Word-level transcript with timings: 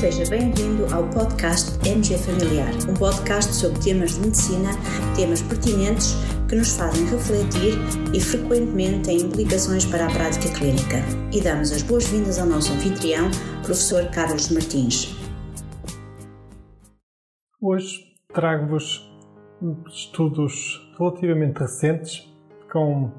Seja 0.00 0.24
bem-vindo 0.30 0.86
ao 0.94 1.06
podcast 1.10 1.78
MG 1.86 2.16
Familiar, 2.16 2.72
um 2.88 2.94
podcast 2.94 3.52
sobre 3.52 3.78
temas 3.80 4.14
de 4.14 4.20
medicina, 4.20 4.70
temas 5.14 5.42
pertinentes 5.42 6.14
que 6.48 6.56
nos 6.56 6.74
fazem 6.74 7.04
refletir 7.04 7.74
e 8.14 8.18
frequentemente 8.18 9.02
têm 9.04 9.18
implicações 9.18 9.84
para 9.84 10.06
a 10.06 10.10
prática 10.10 10.58
clínica. 10.58 10.96
E 11.30 11.42
damos 11.42 11.70
as 11.70 11.82
boas-vindas 11.82 12.38
ao 12.38 12.46
nosso 12.46 12.72
anfitrião, 12.72 13.28
professor 13.62 14.10
Carlos 14.10 14.48
Martins. 14.48 15.14
Hoje 17.60 18.02
trago-vos 18.32 19.06
estudos 19.92 20.80
relativamente 20.98 21.58
recentes, 21.58 22.26
com 22.72 23.12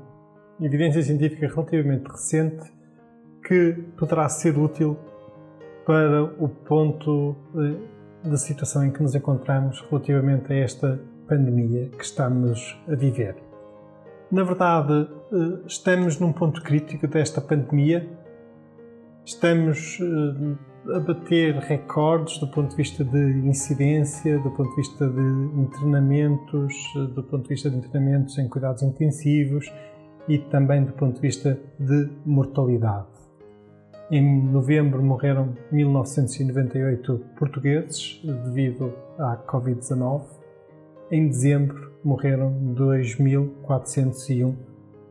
evidência 0.60 1.04
científica 1.04 1.48
relativamente 1.48 2.10
recente, 2.10 2.74
que 3.48 3.74
poderá 4.00 4.28
ser 4.28 4.58
útil 4.58 4.98
para 5.86 6.24
o 6.24 6.48
ponto 6.48 7.36
eh, 7.56 8.30
da 8.30 8.38
situação 8.38 8.86
em 8.86 8.92
que 8.92 9.02
nos 9.02 9.16
encontramos 9.16 9.82
relativamente 9.90 10.54
a 10.54 10.56
esta 10.56 11.00
pandemia 11.28 11.90
que 11.90 12.04
estamos 12.04 12.78
a 12.88 12.96
viver. 12.96 13.36
Na 14.32 14.44
verdade, 14.44 15.08
eh, 15.32 15.62
estamos 15.66 16.20
num 16.20 16.32
ponto 16.32 16.62
crítico 16.62 17.08
desta 17.08 17.42
pandemia. 17.42 18.08
Estamos 19.26 20.00
eh, 20.02 20.96
a 20.96 21.00
bater 21.00 21.56
recordes 21.56 22.38
do 22.40 22.48
ponto 22.48 22.72
de 22.72 22.76
vista 22.76 23.04
de 23.04 23.48
incidência, 23.48 24.40
do 24.40 24.52
ponto 24.52 24.70
de 24.72 24.76
vista 24.78 25.08
de 25.08 25.22
internamentos, 25.62 26.76
do 27.16 27.24
ponto 27.24 27.44
de 27.44 27.50
vista 27.50 27.70
de 27.70 27.78
internamentos 27.78 28.38
em 28.38 28.48
cuidados 28.48 28.82
intensivos 28.82 29.72
e 30.28 30.38
também 30.38 30.84
do 30.84 30.94
ponto 30.94 31.16
de 31.16 31.22
vista 31.22 31.60
de 31.80 32.10
mortalidade. 32.26 33.21
Em 34.12 34.44
novembro 34.52 35.02
morreram 35.02 35.56
1998 35.72 37.28
portugueses 37.38 38.20
devido 38.44 38.94
à 39.18 39.38
Covid-19. 39.38 40.26
Em 41.10 41.30
dezembro 41.30 41.94
morreram 42.04 42.54
2.401 42.76 44.54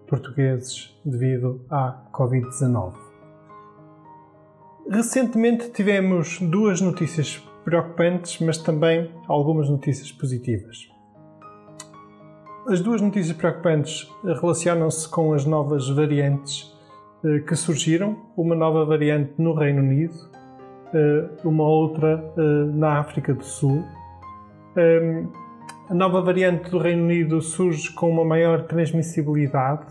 portugueses 0.07 0.95
devido 1.03 1.65
à 1.71 1.99
Covid-19. 2.13 2.93
Recentemente 4.91 5.71
tivemos 5.71 6.39
duas 6.39 6.83
notícias 6.83 7.39
preocupantes, 7.65 8.39
mas 8.39 8.59
também 8.59 9.11
algumas 9.27 9.71
notícias 9.71 10.13
positivas. 10.13 10.91
As 12.69 12.83
duas 12.83 13.01
notícias 13.01 13.35
preocupantes 13.35 14.07
relacionam-se 14.23 15.09
com 15.09 15.33
as 15.33 15.47
novas 15.47 15.89
variantes 15.89 16.79
que 17.47 17.55
surgiram, 17.55 18.17
uma 18.37 18.55
nova 18.55 18.85
variante 18.85 19.33
no 19.37 19.53
Reino 19.53 19.83
Unido, 19.83 20.15
eh, 20.95 21.29
uma 21.45 21.65
outra 21.65 22.33
eh, 22.37 22.41
na 22.75 22.99
África 22.99 23.35
do 23.35 23.45
Sul. 23.45 23.85
A 25.91 25.95
nova 25.95 26.23
variante 26.23 26.71
do 26.71 26.79
Reino 26.79 27.03
Unido 27.03 27.43
surge 27.43 27.93
com 27.93 28.09
uma 28.09 28.25
maior 28.25 28.63
transmissibilidade, 28.63 29.87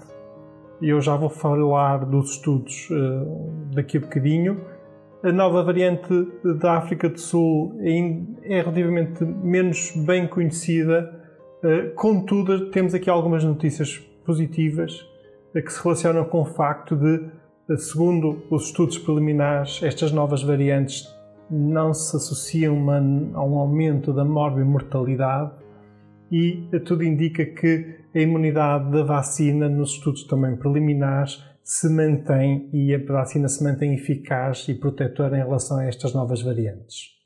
e 0.81 0.89
eu 0.89 1.02
já 1.02 1.16
vou 1.16 1.30
falar 1.30 2.05
dos 2.05 2.31
estudos 2.31 2.88
daqui 3.75 3.97
a 3.97 4.00
bocadinho. 4.00 4.61
A 5.22 5.31
nova 5.33 5.61
variante 5.61 6.09
da 6.61 6.77
África 6.77 7.09
do 7.09 7.19
Sul 7.19 7.77
é 8.44 8.61
relativamente 8.61 9.25
menos 9.25 9.91
bem 9.97 10.25
conhecida, 10.25 11.13
contudo, 11.95 12.72
temos 12.72 12.94
aqui 12.94 13.09
algumas 13.09 13.44
notícias 13.44 13.97
positivas 14.25 15.08
que 15.53 15.72
se 15.72 15.83
relacionam 15.83 16.25
com 16.25 16.42
o 16.42 16.45
facto 16.45 16.95
de, 16.95 17.78
segundo 17.78 18.44
os 18.50 18.67
estudos 18.67 18.97
preliminares, 18.97 19.81
estas 19.83 20.11
novas 20.11 20.44
variantes 20.44 21.03
não 21.50 21.94
se 21.94 22.16
associam 22.16 22.89
a 22.91 23.44
um 23.44 23.58
aumento 23.58 24.14
da 24.14 24.23
mortalidade 24.23 25.52
e 26.31 26.69
tudo 26.85 27.03
indica 27.03 27.44
que 27.46 27.97
a 28.13 28.19
imunidade 28.19 28.91
da 28.91 29.03
vacina, 29.03 29.68
nos 29.68 29.91
estudos 29.91 30.25
também 30.25 30.56
preliminares, 30.56 31.44
se 31.63 31.90
mantém 31.90 32.69
e 32.73 32.94
a 32.94 33.13
vacina 33.13 33.47
se 33.47 33.63
mantém 33.63 33.94
eficaz 33.94 34.68
e 34.68 34.75
protetora 34.75 35.38
em 35.38 35.44
relação 35.44 35.78
a 35.78 35.85
estas 35.85 36.13
novas 36.13 36.41
variantes. 36.41 37.19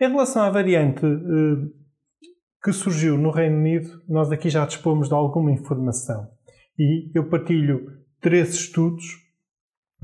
Em 0.00 0.08
relação 0.08 0.42
à 0.42 0.50
variante 0.50 1.04
eh, 1.04 1.68
que 2.62 2.72
surgiu 2.72 3.18
no 3.18 3.30
Reino 3.30 3.56
Unido, 3.56 4.02
nós 4.08 4.32
aqui 4.32 4.48
já 4.48 4.64
dispomos 4.64 5.08
de 5.08 5.14
alguma 5.14 5.52
informação 5.52 6.28
e 6.80 7.10
eu 7.14 7.28
partilho 7.28 7.92
três 8.22 8.54
estudos 8.54 9.04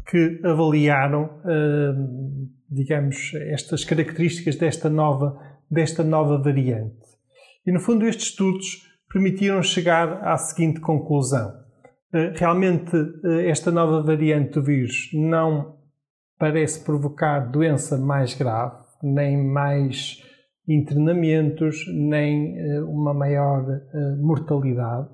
que 0.06 0.40
avaliaram, 0.44 1.40
hum, 1.42 2.50
digamos, 2.70 3.32
estas 3.34 3.82
características 3.82 4.56
desta 4.56 4.90
nova, 4.90 5.40
desta 5.70 6.04
nova 6.04 6.36
variante. 6.36 7.06
E 7.66 7.72
no 7.72 7.80
fundo 7.80 8.06
estes 8.06 8.26
estudos 8.26 8.86
permitiram 9.10 9.62
chegar 9.62 10.22
à 10.22 10.36
seguinte 10.36 10.78
conclusão. 10.80 11.48
Uh, 12.12 12.30
realmente 12.34 12.94
uh, 12.94 13.40
esta 13.46 13.70
nova 13.70 14.02
variante 14.02 14.52
do 14.52 14.62
vírus 14.62 15.10
não 15.14 15.78
parece 16.38 16.84
provocar 16.84 17.50
doença 17.50 17.96
mais 17.96 18.34
grave, 18.34 18.84
nem 19.02 19.42
mais 19.42 20.22
internamentos, 20.68 21.86
nem 21.88 22.80
uh, 22.80 22.90
uma 22.90 23.14
maior 23.14 23.64
mortalidade. 24.18 25.08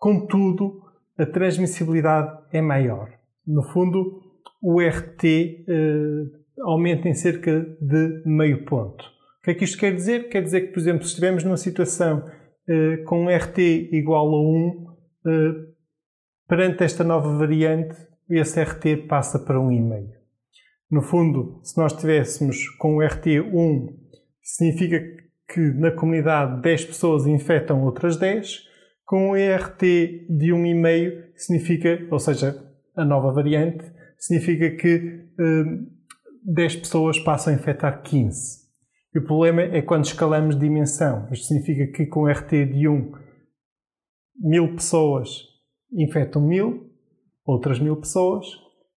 Contudo, 0.00 0.80
a 1.18 1.26
transmissibilidade 1.26 2.42
é 2.50 2.62
maior. 2.62 3.12
No 3.46 3.62
fundo, 3.62 4.22
o 4.62 4.80
RT 4.80 5.24
eh, 5.24 6.24
aumenta 6.62 7.06
em 7.06 7.12
cerca 7.12 7.60
de 7.78 8.22
meio 8.24 8.64
ponto. 8.64 9.04
O 9.04 9.42
que 9.44 9.50
é 9.50 9.54
que 9.54 9.64
isto 9.64 9.76
quer 9.76 9.94
dizer? 9.94 10.30
Quer 10.30 10.42
dizer 10.42 10.62
que, 10.62 10.72
por 10.72 10.78
exemplo, 10.78 11.02
se 11.02 11.10
estivermos 11.10 11.44
numa 11.44 11.58
situação 11.58 12.26
eh, 12.66 12.96
com 13.04 13.28
RT 13.28 13.58
igual 13.92 14.26
a 14.34 14.40
1, 14.40 14.86
eh, 15.26 15.66
perante 16.48 16.82
esta 16.82 17.04
nova 17.04 17.36
variante, 17.36 17.94
esse 18.30 18.58
RT 18.58 19.06
passa 19.06 19.38
para 19.38 19.58
1,5. 19.58 20.08
No 20.90 21.02
fundo, 21.02 21.60
se 21.62 21.76
nós 21.76 21.92
estivéssemos 21.92 22.70
com 22.78 22.96
o 22.96 23.02
RT 23.02 23.40
1, 23.52 23.86
significa 24.42 24.98
que 25.46 25.60
na 25.60 25.90
comunidade 25.90 26.62
10 26.62 26.86
pessoas 26.86 27.26
infectam 27.26 27.84
outras 27.84 28.16
10, 28.16 28.69
com 29.10 29.30
o 29.30 29.36
ERT 29.36 29.80
de 30.28 30.52
1,5 30.52 31.32
significa, 31.34 32.06
ou 32.12 32.20
seja, 32.20 32.64
a 32.94 33.04
nova 33.04 33.32
variante, 33.32 33.84
significa 34.16 34.70
que 34.76 35.26
eh, 35.36 35.64
10 36.44 36.76
pessoas 36.76 37.18
passam 37.18 37.52
a 37.52 37.56
infectar 37.56 38.04
15. 38.04 38.60
E 39.12 39.18
o 39.18 39.24
problema 39.24 39.62
é 39.62 39.82
quando 39.82 40.04
escalamos 40.04 40.56
dimensão. 40.56 41.26
Isto 41.32 41.46
significa 41.46 41.90
que 41.90 42.06
com 42.06 42.28
RT 42.28 42.66
de 42.66 42.86
1, 42.86 43.12
1000 44.42 44.74
pessoas 44.76 45.42
infectam 45.92 46.46
1000, 46.46 46.80
outras 47.44 47.80
1000 47.80 47.96
pessoas, 47.96 48.46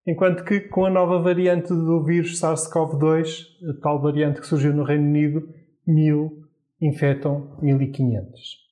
enquanto 0.05 0.43
que 0.43 0.59
com 0.59 0.85
a 0.85 0.91
nova 0.91 1.23
variante 1.23 1.69
do 1.69 2.03
vírus 2.03 2.39
SARS-CoV-2, 2.39 3.47
a 3.67 3.81
tal 3.81 3.99
variante 3.99 4.41
que 4.41 4.45
surgiu 4.45 4.75
no 4.75 4.83
Reino 4.83 5.05
Unido, 5.07 5.49
1000 5.87 6.29
infectam 6.79 7.57
1500. 7.63 8.62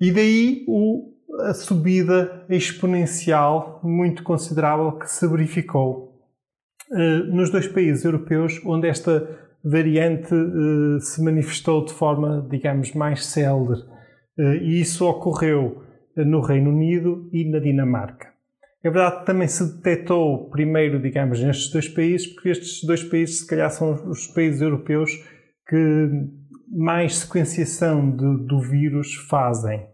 E 0.00 0.12
daí 0.12 0.64
o, 0.68 1.12
a 1.40 1.54
subida 1.54 2.44
exponencial 2.48 3.80
muito 3.82 4.22
considerável 4.22 4.92
que 4.92 5.10
se 5.10 5.26
verificou 5.26 6.22
uh, 6.90 7.34
nos 7.34 7.50
dois 7.50 7.66
países 7.66 8.04
europeus 8.04 8.60
onde 8.64 8.88
esta 8.88 9.28
variante 9.64 10.32
uh, 10.34 11.00
se 11.00 11.22
manifestou 11.22 11.84
de 11.84 11.92
forma, 11.92 12.46
digamos, 12.48 12.94
mais 12.94 13.26
célere. 13.26 13.82
Uh, 14.38 14.54
e 14.62 14.80
isso 14.80 15.04
ocorreu 15.04 15.82
no 16.16 16.40
Reino 16.40 16.70
Unido 16.70 17.28
e 17.32 17.48
na 17.48 17.58
Dinamarca. 17.58 18.28
É 18.82 18.90
verdade 18.90 19.20
que 19.20 19.26
também 19.26 19.48
se 19.48 19.76
detectou 19.76 20.48
primeiro, 20.50 21.00
digamos, 21.00 21.42
nestes 21.42 21.72
dois 21.72 21.88
países, 21.88 22.26
porque 22.28 22.48
estes 22.48 22.84
dois 22.84 23.02
países, 23.02 23.40
se 23.40 23.46
calhar, 23.46 23.70
são 23.70 24.08
os 24.08 24.26
países 24.28 24.60
europeus 24.60 25.10
que 25.68 26.08
mais 26.70 27.18
sequenciação 27.18 28.10
de, 28.10 28.46
do 28.46 28.60
vírus 28.60 29.14
fazem. 29.28 29.86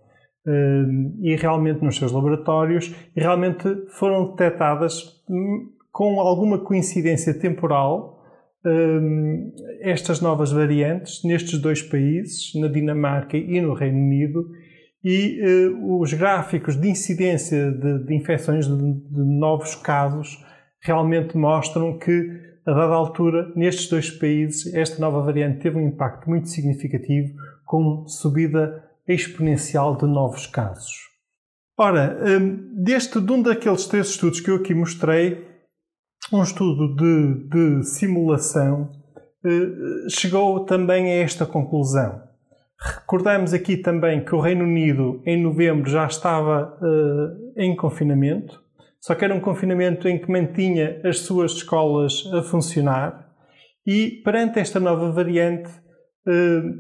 Uh, 0.47 1.15
e 1.23 1.37
realmente 1.37 1.83
nos 1.83 1.97
seus 1.97 2.13
laboratórios, 2.13 2.95
e 3.17 3.21
realmente 3.21 3.65
foram 3.89 4.31
detectadas 4.31 5.25
hum, 5.29 5.71
com 5.91 6.21
alguma 6.21 6.59
coincidência 6.59 7.33
temporal 7.33 8.23
uh, 8.67 9.53
estas 9.81 10.21
novas 10.21 10.53
variantes 10.53 11.25
nestes 11.25 11.59
dois 11.59 11.81
países, 11.81 12.53
na 12.57 12.69
Dinamarca 12.69 13.39
e 13.39 13.59
no 13.61 13.73
Reino 13.73 13.99
Unido, 13.99 14.51
e 15.03 15.41
uh, 15.71 16.01
os 16.01 16.13
gráficos 16.13 16.77
de 16.77 16.89
incidência 16.89 17.71
de, 17.71 18.05
de 18.05 18.15
infecções 18.15 18.67
de, 18.67 18.77
de 18.77 19.25
novos 19.39 19.75
casos 19.75 20.45
realmente 20.81 21.37
mostram 21.37 21.99
que 21.99 22.55
a 22.67 22.73
dada 22.73 22.95
altura, 22.95 23.53
nestes 23.55 23.89
dois 23.89 24.11
países, 24.11 24.73
esta 24.75 24.99
nova 25.01 25.23
variante 25.23 25.61
teve 25.61 25.77
um 25.77 25.87
impacto 25.87 26.29
muito 26.29 26.49
significativo, 26.49 27.35
com 27.65 28.07
subida 28.07 28.83
exponencial 29.07 29.97
de 29.97 30.07
novos 30.07 30.47
casos. 30.47 30.93
Ora, 31.77 32.19
hum, 32.25 32.83
deste 32.83 33.21
de 33.21 33.33
um 33.33 33.43
daqueles 33.43 33.87
três 33.87 34.09
estudos 34.09 34.41
que 34.41 34.51
eu 34.51 34.57
aqui 34.57 34.75
mostrei, 34.75 35.45
um 36.33 36.43
estudo 36.43 36.95
de, 36.97 37.49
de 37.49 37.85
simulação, 37.85 38.91
chegou 40.09 40.65
também 40.65 41.07
a 41.07 41.17
esta 41.17 41.45
conclusão. 41.45 42.23
Recordamos 42.81 43.53
aqui 43.53 43.77
também 43.77 44.25
que 44.25 44.35
o 44.35 44.41
Reino 44.41 44.65
Unido, 44.65 45.23
em 45.27 45.43
novembro, 45.43 45.89
já 45.89 46.07
estava 46.07 46.79
em 47.57 47.77
confinamento, 47.77 48.63
só 49.01 49.15
que 49.15 49.25
era 49.25 49.35
um 49.35 49.41
confinamento 49.41 50.09
em 50.09 50.19
que 50.19 50.31
mantinha 50.31 51.01
as 51.05 51.21
suas 51.21 51.53
escolas 51.53 52.25
a 52.33 52.43
funcionar, 52.43 53.33
e 53.87 54.23
perante 54.25 54.59
esta 54.59 54.81
nova 54.81 55.13
variante, 55.13 55.71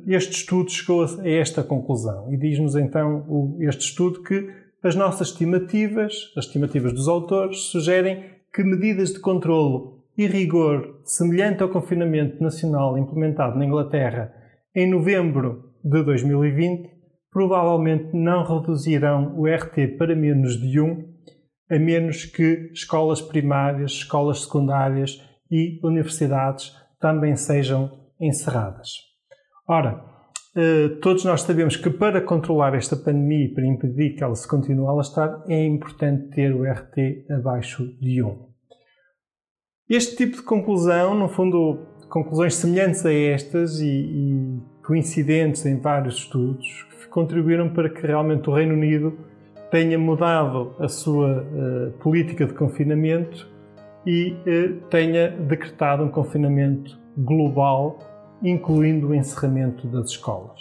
este 0.06 0.32
estudo 0.32 0.70
chegou 0.70 1.04
a 1.04 1.28
esta 1.28 1.62
conclusão. 1.62 2.32
E 2.32 2.36
diz-nos 2.36 2.76
então 2.76 3.56
este 3.60 3.82
estudo 3.82 4.22
que 4.22 4.48
as 4.82 4.94
nossas 4.94 5.28
estimativas, 5.28 6.32
as 6.36 6.46
estimativas 6.46 6.92
dos 6.92 7.08
autores, 7.08 7.58
sugerem 7.70 8.24
que 8.52 8.62
medidas 8.62 9.12
de 9.12 9.20
controlo 9.20 10.04
e 10.16 10.26
rigor 10.26 11.00
semelhante 11.04 11.62
ao 11.62 11.68
confinamento 11.68 12.42
nacional 12.42 12.96
implementado 12.96 13.58
na 13.58 13.64
Inglaterra 13.64 14.32
em 14.74 14.88
novembro 14.88 15.72
de 15.82 16.02
2020 16.02 16.94
provavelmente 17.30 18.10
não 18.14 18.44
reduzirão 18.44 19.34
o 19.36 19.46
RT 19.46 19.98
para 19.98 20.14
menos 20.14 20.56
de 20.60 20.80
1, 20.80 21.14
a 21.70 21.78
menos 21.78 22.24
que 22.24 22.70
escolas 22.72 23.20
primárias, 23.20 23.90
escolas 23.90 24.42
secundárias 24.42 25.20
e 25.50 25.80
universidades 25.82 26.72
também 27.00 27.34
sejam 27.34 27.90
encerradas. 28.20 29.13
Ora, 29.66 30.04
eh, 30.56 30.88
todos 31.00 31.24
nós 31.24 31.42
sabemos 31.42 31.76
que 31.76 31.88
para 31.88 32.20
controlar 32.20 32.74
esta 32.74 32.94
pandemia 32.96 33.46
e 33.46 33.54
para 33.54 33.66
impedir 33.66 34.14
que 34.14 34.22
ela 34.22 34.34
se 34.34 34.46
continue 34.46 34.86
a 34.86 34.90
alastrar, 34.90 35.42
é 35.48 35.64
importante 35.64 36.28
ter 36.30 36.54
o 36.54 36.64
RT 36.64 37.26
abaixo 37.30 37.84
de 37.98 38.22
1. 38.22 38.54
Este 39.88 40.16
tipo 40.16 40.36
de 40.36 40.42
conclusão, 40.42 41.14
no 41.14 41.28
fundo, 41.28 41.78
conclusões 42.08 42.54
semelhantes 42.54 43.04
a 43.04 43.12
estas 43.12 43.80
e, 43.80 43.86
e 43.86 44.60
coincidentes 44.86 45.64
em 45.66 45.80
vários 45.80 46.16
estudos, 46.16 46.66
contribuíram 47.10 47.72
para 47.72 47.88
que 47.88 48.06
realmente 48.06 48.50
o 48.50 48.54
Reino 48.54 48.74
Unido 48.74 49.16
tenha 49.70 49.98
mudado 49.98 50.74
a 50.78 50.88
sua 50.88 51.42
uh, 51.42 51.92
política 51.98 52.46
de 52.46 52.52
confinamento 52.52 53.48
e 54.04 54.32
uh, 54.32 54.80
tenha 54.90 55.30
decretado 55.30 56.04
um 56.04 56.08
confinamento 56.08 56.98
global 57.16 57.98
incluindo 58.44 59.08
o 59.08 59.14
encerramento 59.14 59.86
das 59.88 60.10
escolas. 60.10 60.60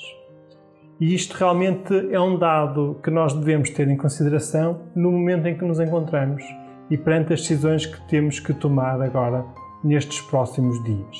E 0.99 1.13
isto 1.13 1.33
realmente 1.33 1.93
é 2.11 2.19
um 2.19 2.37
dado 2.37 2.97
que 3.03 3.11
nós 3.11 3.33
devemos 3.33 3.69
ter 3.69 3.87
em 3.89 3.97
consideração 3.97 4.83
no 4.95 5.11
momento 5.11 5.47
em 5.47 5.57
que 5.57 5.65
nos 5.65 5.79
encontramos 5.79 6.43
e 6.89 6.97
perante 6.97 7.33
as 7.33 7.41
decisões 7.41 7.85
que 7.85 7.99
temos 8.07 8.39
que 8.39 8.53
tomar 8.53 9.01
agora 9.01 9.45
nestes 9.83 10.21
próximos 10.21 10.81
dias. 10.83 11.17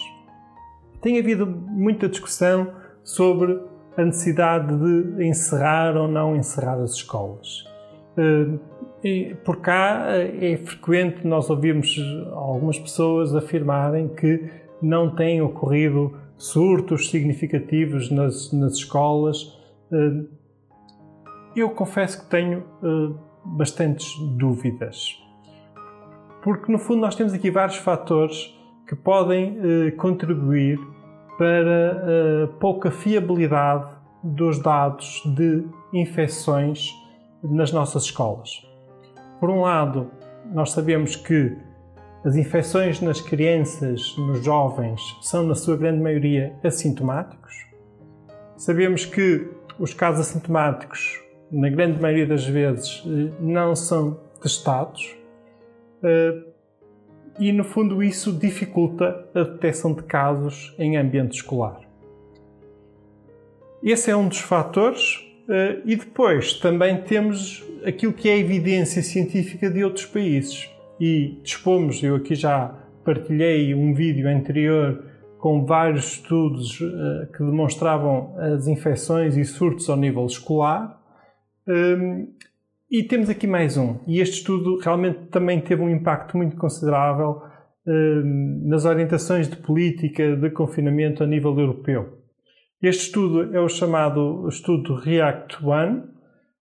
Tem 1.02 1.20
havido 1.20 1.46
muita 1.46 2.08
discussão 2.08 2.72
sobre 3.04 3.60
a 3.98 4.06
necessidade 4.06 4.74
de 4.76 5.26
encerrar 5.26 5.98
ou 5.98 6.08
não 6.08 6.36
encerrar 6.36 6.76
as 6.76 6.94
escolas. 6.94 7.66
Eh, 8.18 9.36
por 9.44 9.58
cá 9.58 10.06
eh, 10.08 10.54
é 10.54 10.58
frequente 10.58 11.28
nós 11.28 11.50
ouvirmos 11.50 12.00
algumas 12.32 12.80
pessoas 12.80 13.36
afirmarem 13.36 14.08
que 14.08 14.50
não 14.82 15.14
tem 15.14 15.42
ocorrido 15.42 16.23
surtos 16.44 17.10
significativos 17.10 18.12
nas, 18.12 18.52
nas 18.52 18.74
escolas. 18.74 19.58
Eh, 19.92 20.26
eu 21.56 21.70
confesso 21.70 22.22
que 22.22 22.30
tenho 22.30 22.64
eh, 22.84 23.14
bastantes 23.46 24.14
dúvidas. 24.38 25.18
Porque, 26.44 26.70
no 26.70 26.78
fundo, 26.78 27.00
nós 27.00 27.16
temos 27.16 27.34
aqui 27.34 27.50
vários 27.50 27.78
fatores 27.78 28.54
que 28.86 28.94
podem 28.94 29.58
eh, 29.58 29.92
contribuir 29.92 30.78
para 31.38 32.44
a 32.44 32.48
pouca 32.60 32.92
fiabilidade 32.92 33.90
dos 34.22 34.62
dados 34.62 35.24
de 35.26 35.66
infecções 35.94 36.94
nas 37.42 37.72
nossas 37.72 38.04
escolas. 38.04 38.50
Por 39.40 39.50
um 39.50 39.62
lado, 39.62 40.12
nós 40.54 40.72
sabemos 40.72 41.16
que 41.16 41.58
as 42.24 42.38
infecções 42.38 43.02
nas 43.02 43.20
crianças, 43.20 44.16
nos 44.18 44.44
jovens, 44.44 45.02
são 45.22 45.44
na 45.44 45.56
sua 45.56 45.76
grande 45.76 46.02
maioria 46.02 46.56
assintomáticos. 46.64 47.54
Sabemos 48.56 49.06
que 49.06 49.46
os 49.78 49.94
casos 49.94 50.28
assintomáticos, 50.28 51.20
na 51.52 51.70
grande 51.70 52.02
maioria 52.02 52.26
das 52.26 52.46
vezes, 52.46 53.04
não 53.40 53.76
são 53.76 54.20
testados 54.42 55.16
eh, 56.02 56.44
e, 57.40 57.52
no 57.52 57.66
fundo, 57.66 58.02
isso 58.02 58.32
dificulta 58.32 59.28
a 59.36 59.44
detecção 59.44 59.94
de 59.94 60.04
casos 60.04 60.74
em 60.80 60.96
ambiente 60.96 61.34
escolar. 61.34 61.82
Esse 63.84 64.12
é 64.12 64.16
um 64.16 64.30
dos 64.30 64.40
fatores, 64.40 65.20
eh, 65.50 65.82
e 65.84 65.96
depois 65.98 66.54
também 66.54 67.02
temos 67.02 67.62
aquilo 67.86 68.14
que 68.14 68.30
é 68.30 68.38
evidência 68.38 69.04
científica 69.04 69.70
de 69.70 69.84
outros 69.84 70.06
países 70.06 70.73
e 71.04 71.42
dispomos, 71.44 72.02
eu 72.02 72.16
aqui 72.16 72.34
já 72.34 72.70
partilhei 73.04 73.76
um 73.76 73.94
vídeo 73.94 74.30
anterior 74.30 75.04
com 75.38 75.66
vários 75.66 76.14
estudos 76.14 76.80
uh, 76.80 77.30
que 77.36 77.44
demonstravam 77.44 78.34
as 78.38 78.68
infecções 78.68 79.36
e 79.36 79.44
surtos 79.44 79.90
ao 79.90 79.98
nível 79.98 80.26
escolar. 80.26 80.98
Um, 81.68 82.34
e 82.90 83.04
temos 83.04 83.30
aqui 83.30 83.46
mais 83.46 83.76
um. 83.76 84.00
E 84.08 84.22
este 84.22 84.38
estudo 84.38 84.80
realmente 84.80 85.26
também 85.26 85.60
teve 85.60 85.82
um 85.82 85.90
impacto 85.90 86.38
muito 86.38 86.56
considerável 86.56 87.42
um, 87.86 88.64
nas 88.66 88.86
orientações 88.86 89.50
de 89.50 89.58
política 89.58 90.38
de 90.38 90.50
confinamento 90.52 91.22
a 91.22 91.28
nível 91.28 91.60
europeu. 91.60 92.20
Este 92.82 93.08
estudo 93.08 93.54
é 93.54 93.60
o 93.60 93.68
chamado 93.68 94.48
estudo 94.48 94.96
REACT 94.96 95.58
1. 95.66 96.04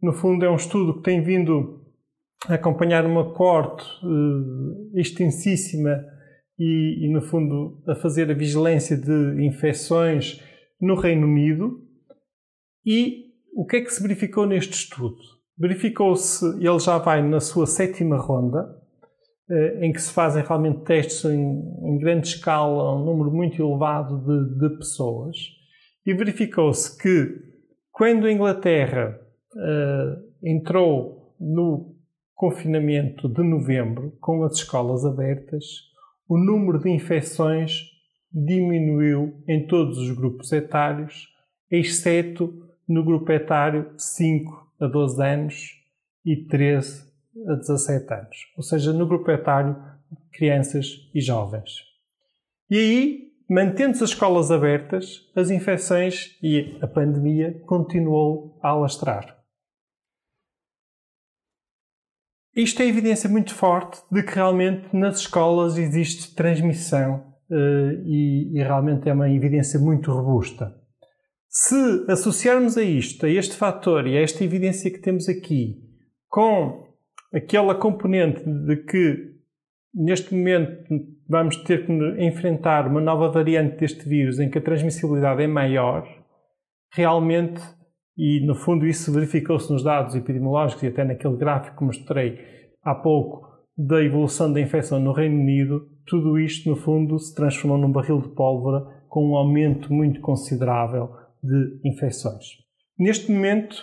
No 0.01 0.11
fundo, 0.11 0.43
é 0.43 0.49
um 0.49 0.57
estudo 0.57 0.95
que 0.95 1.03
tem 1.03 1.23
vindo 1.23 1.84
acompanhar 2.49 3.05
uma 3.05 3.33
corte 3.33 3.83
uh, 4.05 4.99
extensíssima 4.99 6.03
e, 6.57 7.05
e, 7.05 7.13
no 7.13 7.21
fundo, 7.21 7.81
a 7.87 7.95
fazer 7.95 8.29
a 8.29 8.33
vigilância 8.33 8.97
de 8.97 9.45
infecções 9.45 10.41
no 10.79 10.95
Reino 10.95 11.27
Unido. 11.27 11.81
E 12.85 13.25
o 13.55 13.65
que 13.65 13.77
é 13.77 13.81
que 13.81 13.93
se 13.93 14.01
verificou 14.01 14.45
neste 14.45 14.73
estudo? 14.73 15.17
Verificou-se, 15.57 16.45
ele 16.59 16.79
já 16.79 16.97
vai 16.97 17.21
na 17.21 17.39
sua 17.39 17.65
sétima 17.65 18.17
ronda, 18.17 18.63
uh, 19.49 19.83
em 19.83 19.91
que 19.91 20.01
se 20.01 20.11
fazem 20.11 20.43
realmente 20.43 20.83
testes 20.83 21.25
em, 21.25 21.61
em 21.83 21.97
grande 21.97 22.27
escala, 22.27 22.95
um 22.95 23.05
número 23.05 23.31
muito 23.31 23.61
elevado 23.61 24.19
de, 24.19 24.59
de 24.59 24.77
pessoas, 24.77 25.35
e 26.05 26.13
verificou-se 26.13 26.97
que 27.01 27.45
quando 27.91 28.27
a 28.27 28.31
Inglaterra 28.31 29.19
uh, 29.55 30.47
entrou 30.47 31.35
no 31.39 31.94
confinamento 32.35 33.29
de 33.29 33.41
novembro, 33.41 34.11
com 34.19 34.43
as 34.43 34.57
escolas 34.57 35.05
abertas, 35.05 35.65
o 36.27 36.37
número 36.37 36.79
de 36.79 36.89
infecções 36.89 37.91
diminuiu 38.31 39.41
em 39.47 39.65
todos 39.65 39.97
os 39.97 40.11
grupos 40.11 40.51
etários, 40.51 41.29
exceto 41.71 42.53
no 42.87 43.03
grupo 43.03 43.31
etário 43.31 43.93
5 43.97 44.73
a 44.79 44.87
12 44.87 45.23
anos 45.23 45.71
e 46.25 46.35
13 46.35 47.05
a 47.47 47.55
17 47.55 48.13
anos, 48.13 48.37
ou 48.57 48.63
seja, 48.63 48.91
no 48.91 49.07
grupo 49.07 49.31
etário 49.31 49.75
crianças 50.33 51.09
e 51.13 51.21
jovens. 51.21 51.71
E 52.69 52.77
aí, 52.77 53.31
mantendo-se 53.49 54.03
as 54.03 54.09
escolas 54.09 54.51
abertas, 54.51 55.29
as 55.35 55.49
infecções 55.49 56.37
e 56.43 56.77
a 56.81 56.87
pandemia 56.87 57.61
continuou 57.65 58.59
a 58.61 58.69
alastrar. 58.69 59.34
Isto 62.55 62.81
é 62.81 62.87
evidência 62.87 63.29
muito 63.29 63.53
forte 63.53 64.01
de 64.09 64.23
que 64.23 64.33
realmente 64.33 64.95
nas 64.95 65.19
escolas 65.19 65.77
existe 65.77 66.33
transmissão 66.33 67.35
uh, 67.49 68.01
e, 68.05 68.57
e, 68.57 68.63
realmente 68.63 69.09
é 69.09 69.13
uma 69.13 69.29
evidência 69.29 69.77
muito 69.77 70.09
robusta. 70.09 70.73
Se 71.49 72.05
associarmos 72.07 72.77
a 72.77 72.81
isto, 72.81 73.25
a 73.25 73.29
este 73.29 73.55
fator 73.55 74.07
e 74.07 74.17
a 74.17 74.21
esta 74.21 74.43
evidência 74.43 74.89
que 74.89 74.99
temos 74.99 75.27
aqui, 75.27 75.81
com 76.29 76.85
aquela 77.33 77.75
componente 77.75 78.41
de 78.43 78.77
que 78.77 79.35
neste 79.93 80.33
momento 80.33 80.85
vamos 81.27 81.57
ter 81.63 81.85
que 81.85 81.91
enfrentar 82.23 82.87
uma 82.87 83.01
nova 83.01 83.29
variante 83.29 83.77
deste 83.77 84.07
vírus 84.07 84.39
em 84.39 84.49
que 84.49 84.59
a 84.59 84.61
transmissibilidade 84.61 85.43
é 85.43 85.47
maior, 85.47 86.07
realmente 86.93 87.61
e 88.17 88.45
no 88.45 88.55
fundo 88.55 88.85
isso 88.85 89.11
verificou-se 89.11 89.71
nos 89.71 89.83
dados 89.83 90.15
epidemiológicos 90.15 90.83
e 90.83 90.87
até 90.87 91.03
naquele 91.03 91.35
gráfico 91.35 91.77
que 91.77 91.83
mostrei 91.83 92.39
há 92.83 92.95
pouco 92.95 93.45
da 93.77 94.01
evolução 94.01 94.51
da 94.51 94.61
infecção 94.61 94.99
no 94.99 95.11
Reino 95.11 95.37
Unido, 95.37 95.89
tudo 96.05 96.39
isto 96.39 96.69
no 96.69 96.77
fundo 96.77 97.19
se 97.19 97.35
transformou 97.35 97.77
num 97.77 97.91
barril 97.91 98.21
de 98.21 98.29
pólvora 98.29 98.85
com 99.09 99.31
um 99.31 99.35
aumento 99.35 99.91
muito 99.93 100.21
considerável 100.21 101.09
de 101.43 101.79
infecções. 101.83 102.45
Neste 102.97 103.31
momento, 103.31 103.75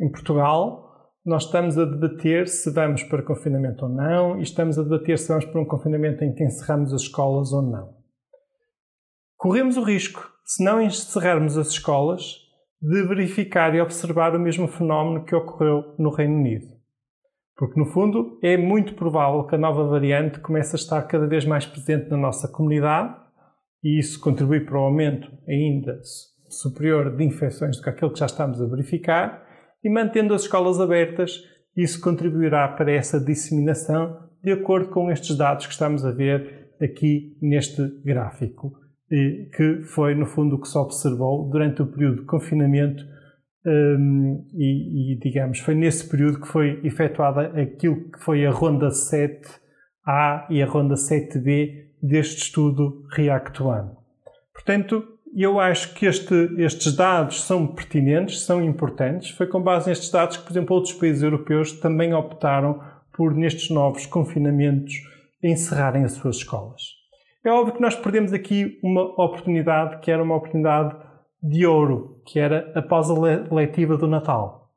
em 0.00 0.10
Portugal, 0.10 0.88
nós 1.24 1.44
estamos 1.44 1.78
a 1.78 1.84
debater 1.84 2.48
se 2.48 2.70
vamos 2.70 3.02
para 3.04 3.22
confinamento 3.22 3.84
ou 3.84 3.90
não 3.90 4.38
e 4.38 4.42
estamos 4.42 4.78
a 4.78 4.82
debater 4.82 5.18
se 5.18 5.28
vamos 5.28 5.44
para 5.44 5.60
um 5.60 5.64
confinamento 5.64 6.24
em 6.24 6.34
que 6.34 6.42
encerramos 6.42 6.92
as 6.92 7.02
escolas 7.02 7.52
ou 7.52 7.62
não. 7.62 7.96
corremos 9.36 9.76
o 9.76 9.82
risco, 9.82 10.28
se 10.44 10.64
não 10.64 10.80
encerrarmos 10.80 11.56
as 11.56 11.68
escolas, 11.68 12.47
de 12.80 13.02
verificar 13.02 13.74
e 13.74 13.80
observar 13.80 14.34
o 14.36 14.40
mesmo 14.40 14.68
fenómeno 14.68 15.24
que 15.24 15.34
ocorreu 15.34 15.94
no 15.98 16.10
Reino 16.10 16.36
Unido. 16.36 16.66
Porque, 17.56 17.78
no 17.78 17.86
fundo, 17.86 18.38
é 18.40 18.56
muito 18.56 18.94
provável 18.94 19.44
que 19.44 19.56
a 19.56 19.58
nova 19.58 19.84
variante 19.84 20.38
comece 20.38 20.76
a 20.76 20.78
estar 20.78 21.02
cada 21.02 21.26
vez 21.26 21.44
mais 21.44 21.66
presente 21.66 22.08
na 22.08 22.16
nossa 22.16 22.46
comunidade 22.46 23.16
e 23.82 23.98
isso 23.98 24.20
contribui 24.20 24.60
para 24.60 24.78
o 24.78 24.84
aumento 24.84 25.28
ainda 25.48 25.98
superior 26.48 27.16
de 27.16 27.24
infecções 27.24 27.76
do 27.76 27.82
que 27.82 27.90
aquilo 27.90 28.12
que 28.12 28.20
já 28.20 28.26
estamos 28.26 28.62
a 28.62 28.66
verificar 28.66 29.44
e 29.82 29.90
mantendo 29.90 30.34
as 30.34 30.42
escolas 30.42 30.80
abertas, 30.80 31.42
isso 31.76 32.00
contribuirá 32.00 32.68
para 32.68 32.92
essa 32.92 33.20
disseminação 33.20 34.28
de 34.42 34.52
acordo 34.52 34.90
com 34.90 35.10
estes 35.10 35.36
dados 35.36 35.66
que 35.66 35.72
estamos 35.72 36.04
a 36.04 36.10
ver 36.10 36.70
aqui 36.80 37.36
neste 37.42 37.82
gráfico, 38.04 38.72
que 39.08 39.82
foi, 39.84 40.14
no 40.14 40.26
fundo, 40.26 40.56
o 40.56 40.60
que 40.60 40.68
se 40.68 40.76
observou 40.76 41.48
durante 41.48 41.82
o 41.82 41.86
período 41.86 42.20
de 42.20 42.26
confinamento 42.26 43.02
um, 43.66 44.46
e, 44.54 45.12
e, 45.12 45.18
digamos, 45.18 45.58
foi 45.60 45.74
nesse 45.74 46.08
período 46.08 46.40
que 46.40 46.48
foi 46.48 46.80
efetuada 46.84 47.60
aquilo 47.60 48.10
que 48.10 48.18
foi 48.20 48.46
a 48.46 48.50
ronda 48.50 48.88
7A 48.88 50.46
e 50.50 50.62
a 50.62 50.66
ronda 50.66 50.94
7B 50.94 51.88
deste 52.02 52.42
estudo 52.42 53.04
React 53.12 53.62
One. 53.62 53.90
Portanto, 54.52 55.04
eu 55.34 55.60
acho 55.60 55.94
que 55.94 56.06
este, 56.06 56.34
estes 56.58 56.94
dados 56.94 57.42
são 57.42 57.66
pertinentes, 57.66 58.40
são 58.40 58.62
importantes. 58.62 59.30
Foi 59.30 59.46
com 59.46 59.62
base 59.62 59.88
nestes 59.88 60.10
dados 60.10 60.36
que, 60.36 60.44
por 60.44 60.52
exemplo, 60.52 60.76
outros 60.76 60.94
países 60.94 61.22
europeus 61.22 61.72
também 61.72 62.14
optaram 62.14 62.80
por, 63.12 63.34
nestes 63.34 63.70
novos 63.70 64.06
confinamentos, 64.06 64.94
encerrarem 65.42 66.04
as 66.04 66.12
suas 66.12 66.36
escolas. 66.36 66.97
É 67.48 67.50
óbvio 67.50 67.76
que 67.76 67.80
nós 67.80 67.96
perdemos 67.96 68.34
aqui 68.34 68.78
uma 68.82 69.02
oportunidade 69.02 70.00
que 70.00 70.10
era 70.10 70.22
uma 70.22 70.36
oportunidade 70.36 70.94
de 71.42 71.64
ouro, 71.64 72.20
que 72.26 72.38
era 72.38 72.70
a 72.74 72.82
pausa 72.82 73.14
letiva 73.50 73.96
do 73.96 74.06
Natal. 74.06 74.70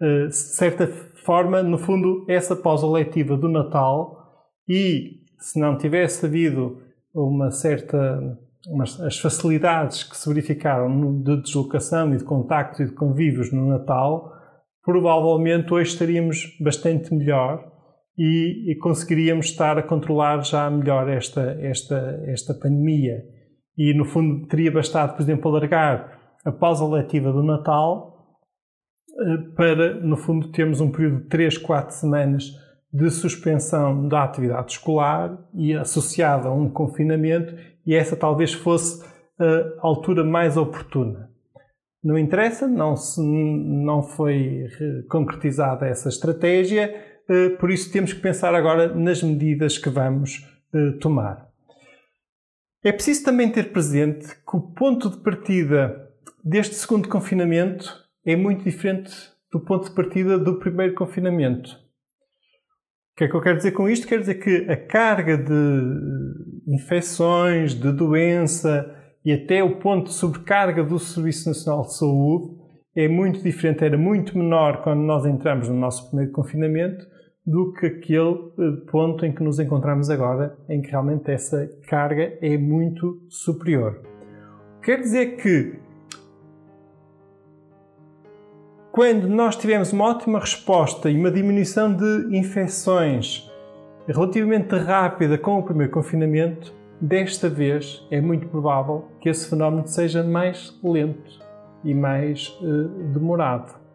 Uh, 0.00 0.28
de 0.28 0.34
certa 0.34 0.86
forma, 1.26 1.62
no 1.62 1.76
fundo, 1.76 2.24
essa 2.26 2.56
pausa 2.56 2.86
letiva 2.86 3.36
do 3.36 3.50
Natal 3.50 4.48
e 4.66 5.20
se 5.38 5.60
não 5.60 5.76
tivesse 5.76 6.24
havido 6.24 6.80
uma 7.12 7.50
certa 7.50 8.38
as 9.04 9.18
facilidades 9.18 10.02
que 10.02 10.16
se 10.16 10.26
verificaram 10.26 11.20
de 11.20 11.42
deslocação 11.42 12.14
e 12.14 12.16
de 12.16 12.24
contacto 12.24 12.82
e 12.82 12.86
de 12.86 12.92
convívios 12.92 13.52
no 13.52 13.68
Natal, 13.68 14.32
provavelmente 14.82 15.72
hoje 15.72 15.92
estaríamos 15.92 16.56
bastante 16.58 17.14
melhor 17.14 17.75
e, 18.18 18.72
e, 18.72 18.76
conseguiríamos 18.76 19.46
estar 19.46 19.78
a 19.78 19.82
controlar 19.82 20.42
já 20.42 20.70
melhor 20.70 21.08
esta, 21.08 21.56
esta, 21.60 22.22
esta 22.26 22.54
pandemia. 22.54 23.22
E, 23.76 23.92
no 23.92 24.04
fundo, 24.04 24.46
teria 24.46 24.72
bastado, 24.72 25.14
por 25.14 25.22
exemplo, 25.22 25.50
alargar 25.50 26.18
a 26.44 26.50
pausa 26.50 26.86
letiva 26.86 27.30
do 27.30 27.42
Natal 27.42 28.38
eh, 29.18 29.50
para, 29.54 30.00
no 30.00 30.16
fundo, 30.16 30.50
termos 30.50 30.80
um 30.80 30.90
período 30.90 31.22
de 31.22 31.28
3, 31.28 31.58
4 31.58 31.94
semanas 31.94 32.44
de 32.92 33.10
suspensão 33.10 34.08
da 34.08 34.24
atividade 34.24 34.72
escolar 34.72 35.36
e 35.54 35.74
associada 35.74 36.48
a 36.48 36.52
um 36.52 36.70
confinamento 36.70 37.54
e 37.86 37.94
essa 37.94 38.16
talvez 38.16 38.54
fosse 38.54 39.04
a 39.38 39.86
altura 39.86 40.24
mais 40.24 40.56
oportuna. 40.56 41.28
Não 42.02 42.16
interessa, 42.16 42.66
não, 42.66 42.96
se, 42.96 43.20
não 43.20 44.02
foi 44.02 44.64
concretizada 45.10 45.86
essa 45.86 46.08
estratégia, 46.08 46.94
por 47.58 47.70
isso 47.70 47.90
temos 47.90 48.12
que 48.12 48.20
pensar 48.20 48.54
agora 48.54 48.94
nas 48.94 49.22
medidas 49.22 49.78
que 49.78 49.88
vamos 49.88 50.46
eh, 50.72 50.92
tomar. 51.00 51.48
É 52.84 52.92
preciso 52.92 53.24
também 53.24 53.50
ter 53.50 53.72
presente 53.72 54.28
que 54.28 54.56
o 54.56 54.60
ponto 54.60 55.10
de 55.10 55.16
partida 55.18 56.08
deste 56.44 56.76
segundo 56.76 57.08
confinamento 57.08 57.92
é 58.24 58.36
muito 58.36 58.62
diferente 58.62 59.12
do 59.50 59.58
ponto 59.58 59.88
de 59.88 59.94
partida 59.94 60.38
do 60.38 60.58
primeiro 60.58 60.94
confinamento. 60.94 61.70
O 61.70 63.16
que 63.16 63.24
é 63.24 63.28
que 63.28 63.34
eu 63.34 63.40
quero 63.40 63.56
dizer 63.56 63.72
com 63.72 63.88
isto? 63.88 64.06
Quero 64.06 64.20
dizer 64.20 64.36
que 64.36 64.70
a 64.70 64.76
carga 64.76 65.36
de 65.36 66.72
infecções, 66.72 67.74
de 67.74 67.90
doença 67.90 68.94
e 69.24 69.32
até 69.32 69.64
o 69.64 69.80
ponto 69.80 70.08
de 70.08 70.14
sobrecarga 70.14 70.84
do 70.84 70.98
Serviço 70.98 71.48
Nacional 71.48 71.82
de 71.82 71.96
Saúde 71.96 72.54
é 72.94 73.08
muito 73.08 73.42
diferente, 73.42 73.84
era 73.84 73.98
muito 73.98 74.38
menor 74.38 74.82
quando 74.82 75.00
nós 75.00 75.26
entramos 75.26 75.68
no 75.68 75.76
nosso 75.76 76.08
primeiro 76.08 76.30
confinamento 76.32 77.15
do 77.46 77.72
que 77.72 77.86
aquele 77.86 78.50
eh, 78.58 78.90
ponto 78.90 79.24
em 79.24 79.32
que 79.32 79.42
nos 79.42 79.60
encontramos 79.60 80.10
agora, 80.10 80.56
em 80.68 80.82
que 80.82 80.90
realmente 80.90 81.30
essa 81.30 81.70
carga 81.86 82.36
é 82.42 82.58
muito 82.58 83.22
superior. 83.28 84.00
Quer 84.82 85.00
dizer 85.00 85.36
que 85.36 85.78
quando 88.90 89.28
nós 89.28 89.54
tivemos 89.56 89.92
uma 89.92 90.06
ótima 90.06 90.40
resposta 90.40 91.08
e 91.08 91.16
uma 91.16 91.30
diminuição 91.30 91.94
de 91.94 92.36
infecções 92.36 93.48
relativamente 94.08 94.74
rápida 94.76 95.38
com 95.38 95.58
o 95.58 95.62
primeiro 95.62 95.92
confinamento, 95.92 96.72
desta 97.00 97.48
vez 97.48 98.06
é 98.10 98.20
muito 98.20 98.48
provável 98.48 99.04
que 99.20 99.28
esse 99.28 99.48
fenómeno 99.48 99.86
seja 99.86 100.22
mais 100.24 100.78
lento 100.82 101.44
e 101.84 101.94
mais 101.94 102.48
uh, 102.60 102.88
demorado. 103.12 103.85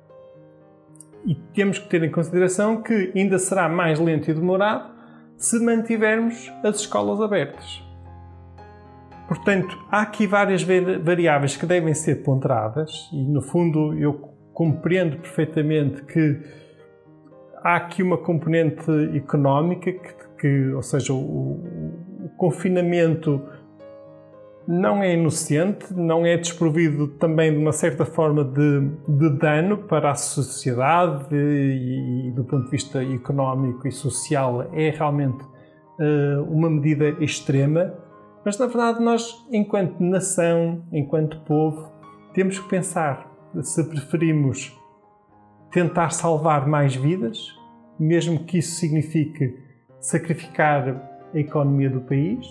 E 1.25 1.36
temos 1.54 1.78
que 1.78 1.88
ter 1.88 2.04
em 2.04 2.12
consideração 2.12 2.82
que 2.82 3.12
ainda 3.16 3.38
será 3.38 3.70
mais 3.70 4.00
lento 4.00 4.30
e 4.30 4.34
demorado 4.34 4.92
se 5.38 5.60
mantivermos 5.60 6.51
as 6.63 6.78
escolas 6.78 7.22
abertas. 7.22 7.84
Portanto, 9.28 9.78
há 9.90 10.01
aqui 10.01 10.28
várias 10.28 10.62
variáveis 10.62 11.56
que 11.56 11.66
devem 11.66 11.94
ser 11.94 12.24
ponderadas 12.24 13.10
e, 13.13 13.24
no 13.24 13.42
fundo, 13.42 13.94
eu 13.98 14.13
compreendo 14.54 15.18
perfeitamente 15.18 16.04
que 16.04 16.40
há 17.63 17.78
aqui 17.78 18.04
uma 18.04 18.18
componente 18.18 18.92
económica, 19.16 19.92
que, 19.92 20.13
que 20.40 20.74
ou 20.74 20.82
seja, 20.82 21.13
o, 21.13 21.18
o, 22.25 22.30
confinamento 22.38 23.42
não 24.68 25.01
é 25.01 25.13
inocente, 25.13 25.94
não 25.94 26.25
é 26.25 26.38
desprovido 26.38 27.08
também 27.08 27.51
de 27.51 27.58
uma 27.58 27.72
certa 27.72 28.06
forma 28.06 28.44
de, 28.44 28.89
de 29.08 29.30
dano 29.38 29.77
para 29.77 30.12
a 30.12 30.15
sociedade 30.15 31.36
e, 31.36 32.27
e, 32.27 32.32
do 32.32 32.44
ponto 32.44 32.65
de 32.65 32.72
vista 32.72 33.03
económico 33.03 33.88
e 33.88 33.91
social 33.91 34.70
é 34.74 34.89
realmente 34.89 35.44
uh, 35.44 36.44
uma 36.50 36.70
medida 36.70 37.10
extrema, 37.24 37.94
mas 38.46 38.58
na 38.58 38.68
verdade 38.68 39.03
nós, 39.03 39.36
enquanto 39.51 40.00
nação, 40.00 40.84
enquanto 40.91 41.39
povo, 41.41 41.91
temos 42.34 42.60
que 42.60 42.70
pensar 42.70 43.30
se 43.63 43.84
preferimos 43.84 44.77
tentar 45.72 46.12
salvar 46.12 46.68
mais 46.68 46.96
vidas, 46.96 47.48
mesmo 48.00 48.44
que 48.46 48.60
isso 48.60 48.75
signifique 48.75 49.58
sacrificar 50.00 51.30
a 51.34 51.39
economia 51.39 51.89
do 51.89 52.01
país, 52.01 52.46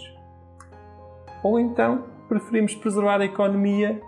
ou 1.43 1.59
então 1.59 2.05
preferimos 2.29 2.75
preservar 2.75 3.21
a 3.21 3.25
economia 3.25 4.01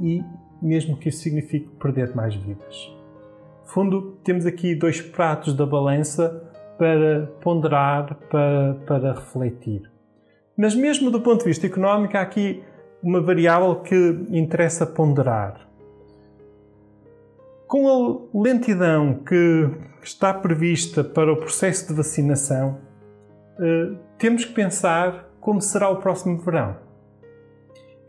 e 0.00 0.22
mesmo 0.60 0.96
que 0.96 1.08
isso 1.08 1.22
signifique 1.22 1.68
perder 1.76 2.14
mais 2.14 2.34
vidas. 2.34 2.92
Fundo, 3.64 4.18
temos 4.22 4.46
aqui 4.46 4.74
dois 4.74 5.00
pratos 5.00 5.54
da 5.54 5.64
balança 5.64 6.50
para 6.78 7.26
ponderar, 7.40 8.16
para, 8.28 8.74
para 8.86 9.12
refletir. 9.14 9.90
Mas 10.56 10.74
mesmo 10.74 11.10
do 11.10 11.20
ponto 11.20 11.40
de 11.40 11.46
vista 11.46 11.66
económico, 11.66 12.16
há 12.16 12.20
aqui 12.20 12.62
uma 13.02 13.20
variável 13.20 13.76
que 13.76 14.26
interessa 14.30 14.86
ponderar. 14.86 15.68
Com 17.66 17.88
a 17.88 18.38
lentidão 18.38 19.14
que 19.14 19.70
está 20.02 20.34
prevista 20.34 21.02
para 21.02 21.32
o 21.32 21.36
processo 21.36 21.88
de 21.88 21.94
vacinação, 21.94 22.78
eh, 23.58 23.92
temos 24.18 24.44
que 24.44 24.52
pensar 24.52 25.31
como 25.42 25.60
será 25.60 25.90
o 25.90 26.00
próximo 26.00 26.38
verão. 26.38 26.78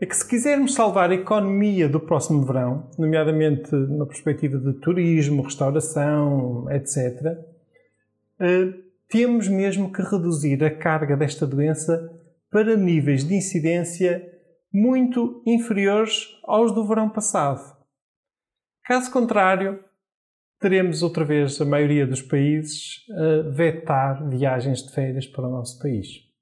É 0.00 0.06
que 0.06 0.16
se 0.16 0.26
quisermos 0.26 0.74
salvar 0.74 1.10
a 1.10 1.14
economia 1.14 1.88
do 1.88 1.98
próximo 1.98 2.44
verão, 2.44 2.88
nomeadamente 2.96 3.74
na 3.74 4.06
perspectiva 4.06 4.56
de 4.56 4.72
turismo, 4.74 5.42
restauração, 5.42 6.70
etc., 6.70 7.36
eh, 8.40 8.72
temos 9.08 9.48
mesmo 9.48 9.92
que 9.92 10.00
reduzir 10.00 10.62
a 10.64 10.70
carga 10.70 11.16
desta 11.16 11.46
doença 11.46 12.08
para 12.50 12.76
níveis 12.76 13.24
de 13.24 13.34
incidência 13.34 14.24
muito 14.72 15.42
inferiores 15.44 16.28
aos 16.44 16.72
do 16.72 16.86
verão 16.86 17.10
passado. 17.10 17.76
Caso 18.84 19.10
contrário, 19.10 19.80
teremos 20.60 21.02
outra 21.02 21.24
vez 21.24 21.60
a 21.60 21.64
maioria 21.64 22.06
dos 22.06 22.22
países 22.22 23.04
a 23.10 23.50
vetar 23.50 24.28
viagens 24.28 24.82
de 24.82 24.92
férias 24.92 25.26
para 25.26 25.48
o 25.48 25.50
nosso 25.50 25.80
país. 25.80 26.33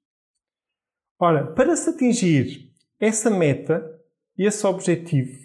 Ora, 1.23 1.47
para 1.53 1.73
se 1.77 1.89
atingir 1.89 2.69
essa 2.99 3.29
meta, 3.29 3.81
esse 4.37 4.67
objetivo 4.67 5.39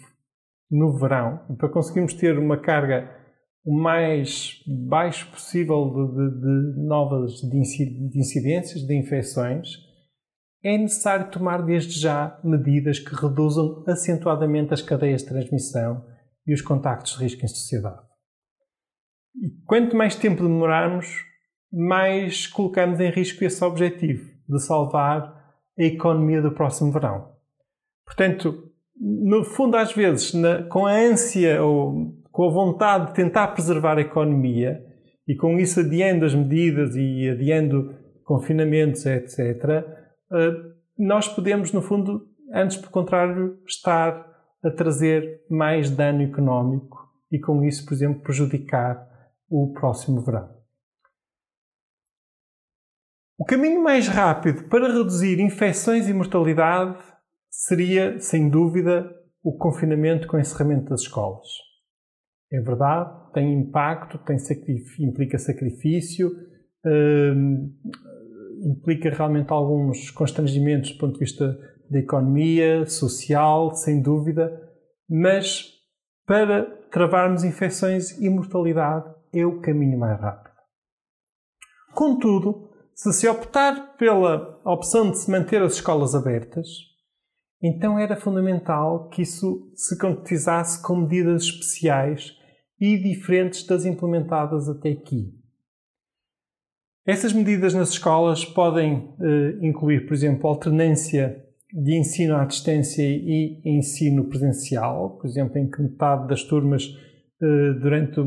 no 0.69 0.99
verão, 0.99 1.55
para 1.57 1.69
conseguirmos 1.69 2.13
ter 2.13 2.37
uma 2.37 2.57
carga 2.57 3.09
o 3.63 3.73
mais 3.73 4.61
baixo 4.67 5.31
possível 5.31 5.89
de, 5.89 6.31
de, 6.31 6.73
de 6.73 6.85
novas 6.85 7.35
de 7.35 7.57
incidências, 8.19 8.85
de 8.85 8.93
infecções, 8.93 9.77
é 10.61 10.77
necessário 10.77 11.31
tomar 11.31 11.61
desde 11.61 11.97
já 11.97 12.37
medidas 12.43 12.99
que 12.99 13.15
reduzam 13.15 13.81
acentuadamente 13.87 14.73
as 14.73 14.81
cadeias 14.81 15.21
de 15.21 15.29
transmissão 15.29 16.05
e 16.45 16.53
os 16.53 16.61
contactos 16.61 17.13
de 17.13 17.23
risco 17.23 17.45
em 17.45 17.47
sociedade. 17.47 18.01
E 19.33 19.49
quanto 19.65 19.95
mais 19.95 20.13
tempo 20.13 20.43
demorarmos, 20.43 21.07
mais 21.71 22.47
colocamos 22.47 22.99
em 22.99 23.09
risco 23.11 23.45
esse 23.45 23.63
objetivo 23.63 24.29
de 24.45 24.59
salvar 24.59 25.38
a 25.79 25.83
economia 25.83 26.41
do 26.41 26.51
próximo 26.51 26.91
verão. 26.91 27.29
Portanto, 28.05 28.69
no 28.99 29.45
fundo, 29.45 29.77
às 29.77 29.93
vezes, 29.93 30.33
na, 30.33 30.63
com 30.63 30.85
a 30.85 30.91
ânsia 30.91 31.63
ou 31.63 32.13
com 32.31 32.47
a 32.47 32.51
vontade 32.51 33.07
de 33.07 33.13
tentar 33.13 33.47
preservar 33.49 33.97
a 33.97 34.01
economia 34.01 34.83
e 35.27 35.35
com 35.35 35.57
isso 35.57 35.79
adiando 35.79 36.25
as 36.25 36.35
medidas 36.35 36.95
e 36.95 37.29
adiando 37.29 37.95
confinamentos, 38.23 39.05
etc., 39.05 39.63
eh, 40.31 40.69
nós 40.97 41.27
podemos, 41.27 41.71
no 41.71 41.81
fundo, 41.81 42.27
antes, 42.53 42.77
por 42.77 42.89
contrário, 42.89 43.57
estar 43.65 44.27
a 44.63 44.69
trazer 44.69 45.41
mais 45.49 45.89
dano 45.89 46.21
económico 46.21 46.97
e, 47.31 47.39
com 47.39 47.63
isso, 47.63 47.85
por 47.85 47.93
exemplo, 47.93 48.21
prejudicar 48.21 49.07
o 49.49 49.71
próximo 49.73 50.21
verão. 50.21 50.58
O 53.39 53.45
caminho 53.45 53.81
mais 53.81 54.05
rápido 54.09 54.67
para 54.67 54.91
reduzir 54.91 55.39
infecções 55.39 56.09
e 56.09 56.13
mortalidade 56.13 57.01
seria, 57.49 58.19
sem 58.19 58.49
dúvida, 58.49 59.09
o 59.41 59.57
confinamento 59.57 60.27
com 60.27 60.35
o 60.35 60.39
encerramento 60.41 60.89
das 60.89 61.03
escolas. 61.03 61.47
É 62.51 62.59
verdade, 62.59 63.31
tem 63.31 63.53
impacto, 63.53 64.17
tem 64.17 64.37
sacrifício, 64.37 65.05
implica 65.05 65.39
sacrifício, 65.39 66.29
hum, 66.85 67.73
implica 68.61 69.09
realmente 69.09 69.53
alguns 69.53 70.11
constrangimentos 70.11 70.91
do 70.91 70.97
ponto 70.97 71.13
de 71.13 71.19
vista 71.19 71.57
da 71.89 71.99
economia, 71.99 72.85
social, 72.87 73.73
sem 73.73 74.01
dúvida, 74.01 74.51
mas 75.09 75.63
para 76.25 76.65
travarmos 76.91 77.45
infecções 77.45 78.19
e 78.19 78.29
mortalidade 78.29 79.15
é 79.33 79.45
o 79.45 79.61
caminho 79.61 79.97
mais 79.97 80.19
rápido. 80.19 80.55
Contudo, 81.93 82.68
se 82.99 83.13
se 83.13 83.29
optar 83.29 83.95
pela 83.95 84.59
opção 84.65 85.09
de 85.09 85.17
se 85.17 85.31
manter 85.31 85.61
as 85.61 85.75
escolas 85.75 86.13
abertas, 86.13 86.67
então 87.63 87.97
era 87.97 88.17
fundamental 88.17 89.07
que 89.07 89.21
isso 89.21 89.71
se 89.73 89.97
concretizasse 89.97 90.83
com 90.83 90.97
medidas 90.97 91.43
especiais 91.43 92.33
e 92.77 92.97
diferentes 92.97 93.65
das 93.65 93.85
implementadas 93.85 94.67
até 94.67 94.89
aqui. 94.89 95.33
Essas 97.07 97.31
medidas 97.31 97.73
nas 97.73 97.91
escolas 97.91 98.43
podem 98.43 99.15
eh, 99.21 99.59
incluir, 99.61 100.05
por 100.05 100.13
exemplo, 100.13 100.49
alternância 100.49 101.41
de 101.71 101.97
ensino 101.97 102.35
à 102.35 102.43
distância 102.43 103.01
e 103.01 103.61
ensino 103.63 104.27
presencial, 104.27 105.17
por 105.17 105.25
exemplo, 105.25 105.57
em 105.57 105.69
que 105.69 105.81
metade 105.81 106.27
das 106.27 106.43
turmas 106.43 106.83
eh, 107.41 107.73
durante 107.79 108.19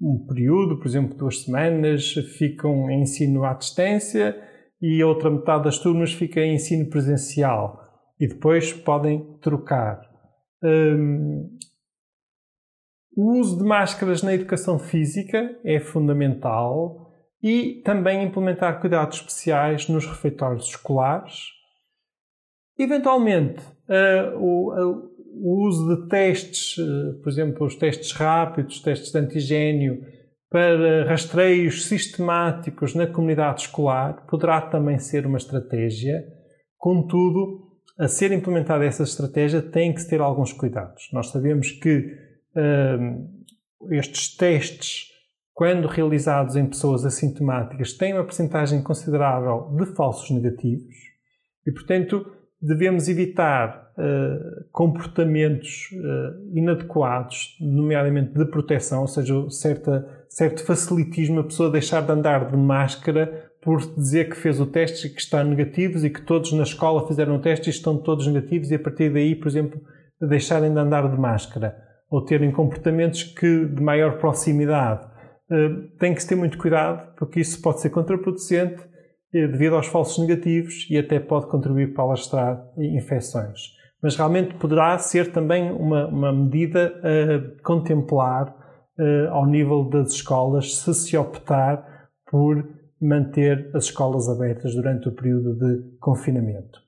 um, 0.00 0.26
período, 0.26 0.78
por 0.78 0.86
exemplo, 0.86 1.16
duas 1.16 1.42
semanas, 1.42 2.12
ficam 2.38 2.90
em 2.90 3.02
ensino 3.02 3.44
à 3.44 3.54
distância 3.54 4.36
e 4.80 5.02
a 5.02 5.06
outra 5.06 5.30
metade 5.30 5.64
das 5.64 5.78
turmas 5.78 6.12
fica 6.12 6.40
em 6.40 6.54
ensino 6.54 6.88
presencial 6.88 7.80
e 8.20 8.26
depois 8.26 8.72
podem 8.72 9.38
trocar. 9.40 10.00
Um, 10.62 11.56
o 13.16 13.38
uso 13.38 13.58
de 13.58 13.64
máscaras 13.64 14.22
na 14.22 14.34
educação 14.34 14.78
física 14.78 15.58
é 15.64 15.80
fundamental 15.80 17.12
e 17.42 17.82
também 17.84 18.24
implementar 18.24 18.80
cuidados 18.80 19.18
especiais 19.18 19.88
nos 19.88 20.06
refeitórios 20.06 20.68
escolares 20.68 21.58
Eventualmente, 22.78 23.60
uh, 23.88 24.38
o, 24.38 25.10
o, 25.40 25.66
uso 25.66 25.96
de 25.96 26.08
testes, 26.08 26.76
uh, 26.78 27.20
por 27.22 27.28
exemplo, 27.30 27.66
os 27.66 27.76
testes 27.76 28.12
rápidos, 28.12 28.80
testes 28.80 29.12
de 29.12 29.18
antigênio, 29.18 30.00
para 30.50 31.04
rastreios 31.08 31.86
sistemáticos 31.86 32.94
na 32.94 33.06
comunidade 33.06 33.62
escolar, 33.62 34.26
poderá 34.26 34.60
também 34.60 34.98
ser 34.98 35.26
uma 35.26 35.38
estratégia. 35.38 36.24
Contudo, 36.76 37.68
a 37.98 38.08
ser 38.08 38.32
implementada 38.32 38.84
essa 38.84 39.02
estratégia, 39.02 39.60
tem 39.60 39.94
que 39.94 40.08
ter 40.08 40.20
alguns 40.20 40.52
cuidados. 40.52 41.08
Nós 41.12 41.30
sabemos 41.30 41.72
que 41.72 42.16
estes 43.90 44.36
testes, 44.36 45.06
quando 45.52 45.86
realizados 45.86 46.56
em 46.56 46.66
pessoas 46.66 47.04
assintomáticas, 47.04 47.92
têm 47.92 48.14
uma 48.14 48.24
percentagem 48.24 48.82
considerável 48.82 49.74
de 49.76 49.86
falsos 49.94 50.30
negativos 50.30 50.94
e, 51.66 51.72
portanto, 51.72 52.24
devemos 52.60 53.08
evitar 53.08 53.92
uh, 53.96 54.64
comportamentos 54.72 55.90
uh, 55.92 56.56
inadequados, 56.56 57.56
nomeadamente 57.60 58.32
de 58.32 58.44
proteção, 58.46 59.02
ou 59.02 59.08
seja, 59.08 59.48
certa, 59.50 60.06
certo 60.28 60.64
facilitismo, 60.64 61.40
a 61.40 61.44
pessoa 61.44 61.70
deixar 61.70 62.02
de 62.02 62.10
andar 62.10 62.50
de 62.50 62.56
máscara 62.56 63.50
por 63.62 63.80
dizer 63.94 64.28
que 64.28 64.36
fez 64.36 64.60
o 64.60 64.66
teste 64.66 65.06
e 65.06 65.10
que 65.10 65.20
está 65.20 65.42
negativos 65.44 66.04
e 66.04 66.10
que 66.10 66.22
todos 66.22 66.52
na 66.52 66.62
escola 66.62 67.06
fizeram 67.06 67.36
o 67.36 67.40
teste 67.40 67.68
e 67.68 67.70
estão 67.70 67.96
todos 67.96 68.26
negativos 68.26 68.70
e 68.70 68.74
a 68.74 68.78
partir 68.78 69.12
daí, 69.12 69.34
por 69.34 69.48
exemplo, 69.48 69.80
deixarem 70.20 70.72
de 70.72 70.78
andar 70.78 71.08
de 71.08 71.20
máscara 71.20 71.76
ou 72.10 72.24
terem 72.24 72.50
comportamentos 72.50 73.22
que 73.22 73.66
de 73.66 73.82
maior 73.82 74.18
proximidade. 74.18 75.06
Uh, 75.50 75.88
tem 75.98 76.14
que 76.14 76.22
se 76.22 76.28
ter 76.28 76.34
muito 76.34 76.58
cuidado 76.58 77.14
porque 77.16 77.40
isso 77.40 77.60
pode 77.62 77.80
ser 77.80 77.90
contraproducente 77.90 78.87
devido 79.32 79.76
aos 79.76 79.86
falsos 79.86 80.18
negativos 80.26 80.86
e 80.90 80.96
até 80.96 81.20
pode 81.20 81.46
contribuir 81.48 81.92
para 81.92 82.04
alastrar 82.04 82.64
infecções. 82.76 83.76
Mas 84.02 84.16
realmente 84.16 84.54
poderá 84.54 84.96
ser 84.98 85.32
também 85.32 85.70
uma, 85.70 86.06
uma 86.06 86.32
medida 86.32 86.94
a 87.02 87.62
contemplar 87.62 88.48
uh, 88.98 89.30
ao 89.30 89.46
nível 89.46 89.84
das 89.84 90.12
escolas 90.12 90.76
se 90.76 90.94
se 90.94 91.16
optar 91.16 92.08
por 92.30 92.64
manter 93.00 93.70
as 93.74 93.84
escolas 93.84 94.28
abertas 94.28 94.74
durante 94.74 95.08
o 95.08 95.14
período 95.14 95.56
de 95.56 95.98
confinamento. 95.98 96.80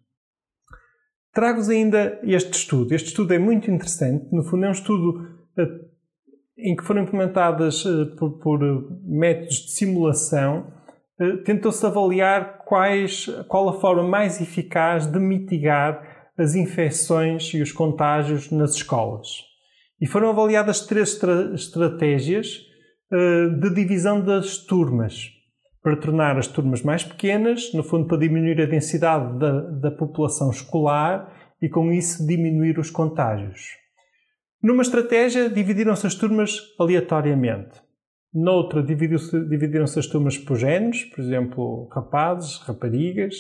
Trago-vos 1.33 1.69
ainda 1.69 2.19
este 2.25 2.53
estudo. 2.53 2.93
Este 2.93 3.09
estudo 3.09 3.33
é 3.33 3.39
muito 3.39 3.71
interessante. 3.71 4.27
No 4.33 4.43
fundo, 4.43 4.65
é 4.65 4.69
um 4.69 4.73
estudo 4.73 5.21
uh, 5.59 5.91
em 6.59 6.77
que 6.77 6.85
foram 6.85 7.03
implementadas 7.03 7.85
por, 8.19 8.39
por 8.39 8.61
métodos 9.05 9.57
de 9.57 9.73
simulação 9.73 10.67
eh, 10.67 10.80
tentou-se 11.45 11.85
avaliar 11.85 12.65
quais, 12.65 13.27
qual 13.47 13.69
a 13.69 13.81
forma 13.81 14.03
mais 14.03 14.41
eficaz 14.41 15.07
de 15.07 15.19
mitigar 15.19 16.33
as 16.39 16.55
infecções 16.55 17.53
e 17.53 17.61
os 17.61 17.73
contágios 17.73 18.51
nas 18.51 18.75
escolas. 18.75 19.29
E 20.01 20.07
foram 20.07 20.31
avaliadas 20.31 20.87
três 20.87 21.11
estra 21.11 21.53
estratégias 21.55 22.61
uh, 23.13 23.61
de 23.61 23.75
divisão 23.75 24.25
das 24.25 24.57
turmas, 24.57 25.29
para 25.83 25.97
tornar 25.97 26.39
as 26.39 26.47
turmas 26.47 26.83
mais 26.83 27.05
pequenas, 27.05 27.73
no 27.75 27.83
fundo 27.83 28.07
para 28.07 28.19
diminuir 28.19 28.61
a 28.63 28.67
densidade 28.67 29.39
da, 29.39 29.61
da 29.61 29.91
população 29.91 30.51
escolar 30.51 31.31
e 31.61 31.69
com 31.69 31.93
isso 31.93 32.27
diminuir 32.27 32.79
os 32.79 32.91
contágios. 32.91 33.79
Numa 34.63 34.83
estratégia, 34.83 35.51
dividiram-se 35.51 36.07
as 36.07 36.15
turmas 36.15 36.59
aleatoriamente. 36.79 37.90
Noutra, 38.33 38.83
dividiram-se 38.83 39.99
as 39.99 40.07
turmas 40.07 40.39
por 40.39 40.57
géneros, 40.57 41.05
por 41.05 41.21
exemplo, 41.21 41.89
rapazes, 41.93 42.59
raparigas. 42.59 43.35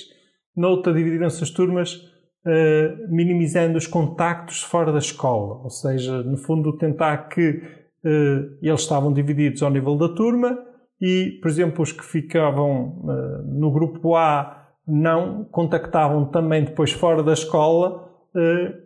Noutra, 0.57 0.92
dividiram-se 0.92 1.44
as 1.44 1.50
turmas 1.50 1.94
uh, 1.94 3.14
minimizando 3.14 3.79
os 3.79 3.87
contactos 3.87 4.62
fora 4.62 4.92
da 4.92 4.98
escola, 4.98 5.62
ou 5.62 5.70
seja, 5.70 6.22
no 6.24 6.37
fundo, 6.37 6.76
tentar 6.76 7.29
que 7.29 7.50
uh, 7.50 8.59
eles 8.61 8.81
estavam 8.81 9.12
divididos 9.12 9.62
ao 9.62 9.70
nível 9.70 9.96
da 9.96 10.09
turma 10.09 10.59
e, 11.00 11.38
por 11.40 11.48
exemplo, 11.48 11.83
os 11.83 11.92
que 11.92 12.05
ficavam 12.05 13.00
uh, 13.05 13.59
no 13.59 13.70
grupo 13.70 14.16
A 14.16 14.70
não 14.87 15.44
contactavam 15.44 16.31
também 16.33 16.64
depois 16.64 16.90
fora 16.90 17.22
da 17.22 17.33
escola 17.33 18.09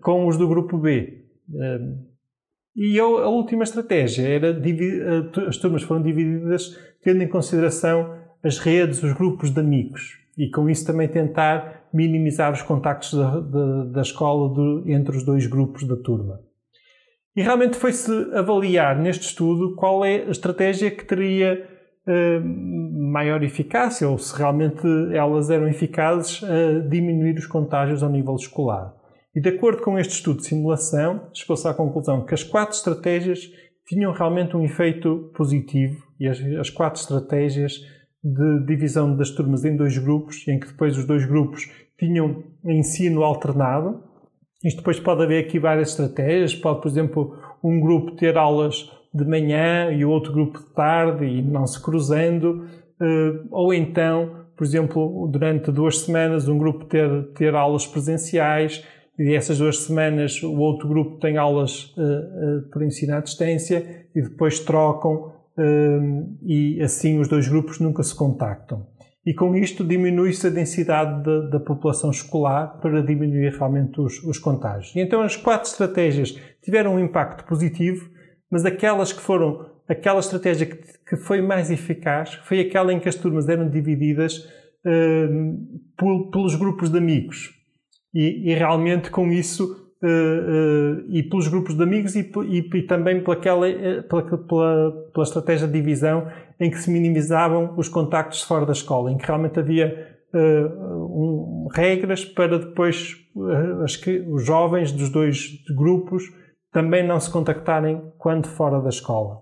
com 0.03 0.27
os 0.27 0.39
do 0.39 0.49
grupo 0.49 0.79
B. 0.79 1.23
E 2.77 2.97
eu, 2.97 3.19
a 3.19 3.29
última 3.29 3.63
estratégia 3.63 4.27
era 4.27 4.49
eh, 4.51 5.47
as 5.47 5.57
turmas 5.57 5.83
foram 5.83 6.03
divididas 6.03 6.77
tendo 7.03 7.23
em 7.23 7.29
consideração 7.29 8.17
as 8.43 8.59
redes, 8.59 9.03
os 9.03 9.13
grupos 9.13 9.51
de 9.51 9.61
amigos 9.61 10.25
e 10.37 10.51
com 10.51 10.69
isso 10.69 10.87
também 10.87 11.09
tentar 11.09 11.85
minimizar 11.93 12.53
os 12.53 12.63
contactos 12.63 13.15
da, 13.15 13.41
da, 13.41 13.85
da 13.85 14.03
escola 14.03 14.53
entre 14.87 15.17
os 15.17 15.25
dois 15.25 15.47
grupos 15.47 15.87
da 15.87 15.97
turma. 15.97 16.41
E 17.37 17.43
realmente 17.43 17.77
foi-se 17.77 18.11
avaliar 18.33 18.99
neste 18.99 19.27
estudo 19.27 19.75
qual 19.75 20.05
é 20.05 20.25
a 20.25 20.31
estratégia 20.31 20.91
que 20.91 21.05
teria 21.05 21.69
uh, 22.07 22.45
maior 23.13 23.43
eficácia 23.43 24.09
ou 24.09 24.19
se 24.19 24.37
realmente 24.37 24.87
elas 25.13 25.51
eram 25.51 25.69
eficazes 25.69 26.43
a 26.45 26.81
diminuir 26.89 27.37
os 27.37 27.47
contágios 27.47 28.03
ao 28.03 28.11
nível 28.11 28.37
escolar. 28.37 28.93
E 29.35 29.41
de 29.41 29.49
acordo 29.49 29.83
com 29.83 29.99
este 29.99 30.15
estudo 30.15 30.39
de 30.39 30.47
simulação, 30.47 31.29
chegou-se 31.35 31.67
à 31.67 31.75
conclusão 31.75 32.25
que 32.25 32.35
as 32.35 32.45
quatro 32.45 32.77
estratégias 32.77 33.51
tinham 33.87 34.13
realmente 34.13 34.57
um 34.57 34.65
efeito 34.65 35.31
positivo 35.35 36.05
e 36.21 36.29
as, 36.29 36.41
as 36.41 36.71
quatro 36.71 37.01
estratégias 37.01 37.81
de 38.23 38.65
divisão 38.65 39.15
das 39.15 39.31
turmas 39.31 39.65
em 39.65 39.77
dois 39.77 39.99
grupos, 39.99 40.47
em 40.49 40.59
que 40.59 40.69
depois 40.69 40.97
os 40.97 41.05
dois 41.05 41.27
grupos 41.27 41.69
tinham 41.99 42.45
ensino 42.65 43.23
alternado. 43.23 44.03
Isto 44.65 44.79
depois 44.79 44.99
pode 44.99 45.23
haver 45.23 45.45
aqui 45.45 45.59
várias 45.59 45.91
estratégias. 45.91 46.55
Pode, 46.55 46.81
por 46.81 46.89
exemplo, 46.89 47.37
um 47.63 47.81
grupo 47.81 48.13
ter 48.13 48.39
aulas 48.39 48.91
de 49.13 49.25
manhã 49.25 49.91
e 49.93 50.05
o 50.05 50.11
outro 50.11 50.33
grupo 50.33 50.59
de 50.59 50.73
tarde 50.75 51.27
e 51.27 51.43
não 51.43 51.67
se 51.67 51.81
cruzando. 51.83 52.67
Eh, 53.01 53.41
ou 53.51 53.75
então, 53.75 54.47
por 54.57 54.65
exemplo, 54.65 55.29
durante 55.31 55.71
duas 55.71 55.99
semanas, 56.01 56.49
um 56.49 56.57
grupo 56.57 56.87
ter, 56.87 57.33
ter 57.35 57.55
aulas 57.55 57.87
presenciais 57.87 58.83
e 59.19 59.35
essas 59.35 59.59
duas 59.59 59.79
semanas 59.79 60.43
o 60.43 60.59
outro 60.59 60.89
grupo 60.89 61.19
tem 61.21 61.37
aulas 61.37 61.95
uh, 61.97 62.01
uh, 62.01 62.71
por 62.71 62.83
ensino 62.83 63.15
à 63.15 63.21
distância 63.21 64.07
e 64.15 64.21
depois 64.21 64.59
trocam 64.61 65.33
uh, 65.57 66.37
e 66.43 66.83
assim 66.83 67.19
os 67.21 67.29
dois 67.29 67.47
grupos 67.49 67.79
nunca 67.79 68.03
se 68.03 68.15
contactam. 68.15 68.87
E 69.25 69.33
com 69.33 69.55
isto 69.55 69.85
diminui-se 69.85 70.47
a 70.47 70.51
densidade 70.51 71.23
de, 71.23 71.51
da 71.51 71.61
população 71.61 72.11
escolar 72.11 72.79
para 72.81 73.03
diminuir 73.03 73.57
realmente 73.57 73.99
os, 74.01 74.23
os 74.25 74.39
contágios. 74.39 74.95
E 74.95 75.01
então 75.01 75.23
as 75.23 75.37
quatro 75.37 75.71
estratégias 75.71 76.39
tiveram 76.63 76.97
um 76.97 77.01
impacto 77.01 77.45
positivo, 77.45 78.11
mas 78.51 78.67
aquelas 78.67 79.13
que 79.13 79.23
foram, 79.23 79.65
aquela 79.89 80.21
estratégia 80.21 80.67
que, 80.67 80.77
que 81.09 81.17
foi 81.17 81.41
mais 81.41 81.71
eficaz 81.71 82.35
foi 82.45 82.61
aquela 82.61 82.93
em 82.93 83.01
que 83.01 83.09
as 83.09 83.15
turmas 83.15 83.49
eram 83.49 83.71
divididas 83.71 84.47
pelos 86.31 86.55
grupos 86.57 86.91
de 86.91 86.99
amigos 86.99 87.64
e, 88.15 88.51
e 88.51 88.55
realmente 88.55 89.11
com 89.11 89.31
isso 89.33 89.83
Uh, 90.03 90.07
uh, 90.07 91.05
e 91.09 91.23
pelos 91.23 91.49
grupos 91.49 91.75
de 91.75 91.83
amigos 91.83 92.15
e, 92.15 92.31
e, 92.47 92.59
e 92.59 92.83
também 92.83 93.25
pelaquela, 93.25 93.67
eh, 93.67 94.03
pela, 94.03 94.23
pela, 94.23 94.93
pela, 95.15 95.25
estratégia 95.25 95.67
de 95.67 95.73
divisão 95.73 96.31
em 96.61 96.71
que 96.71 96.77
se 96.77 96.91
minimizavam 96.91 97.73
os 97.79 97.89
contactos 97.89 98.43
fora 98.43 98.67
da 98.67 98.73
escola, 98.73 99.11
em 99.11 99.17
que 99.17 99.27
realmente 99.27 99.59
havia 99.59 100.19
uh, 100.35 101.07
um, 101.07 101.69
regras 101.75 102.23
para 102.23 102.59
depois 102.59 103.17
os 104.31 104.45
jovens 104.45 104.93
dos 104.93 105.09
dois 105.09 105.65
grupos 105.75 106.25
também 106.71 107.07
não 107.07 107.19
se 107.19 107.31
contactarem 107.31 108.13
quando 108.19 108.47
fora 108.47 108.83
da 108.83 108.91
escola. 108.91 109.41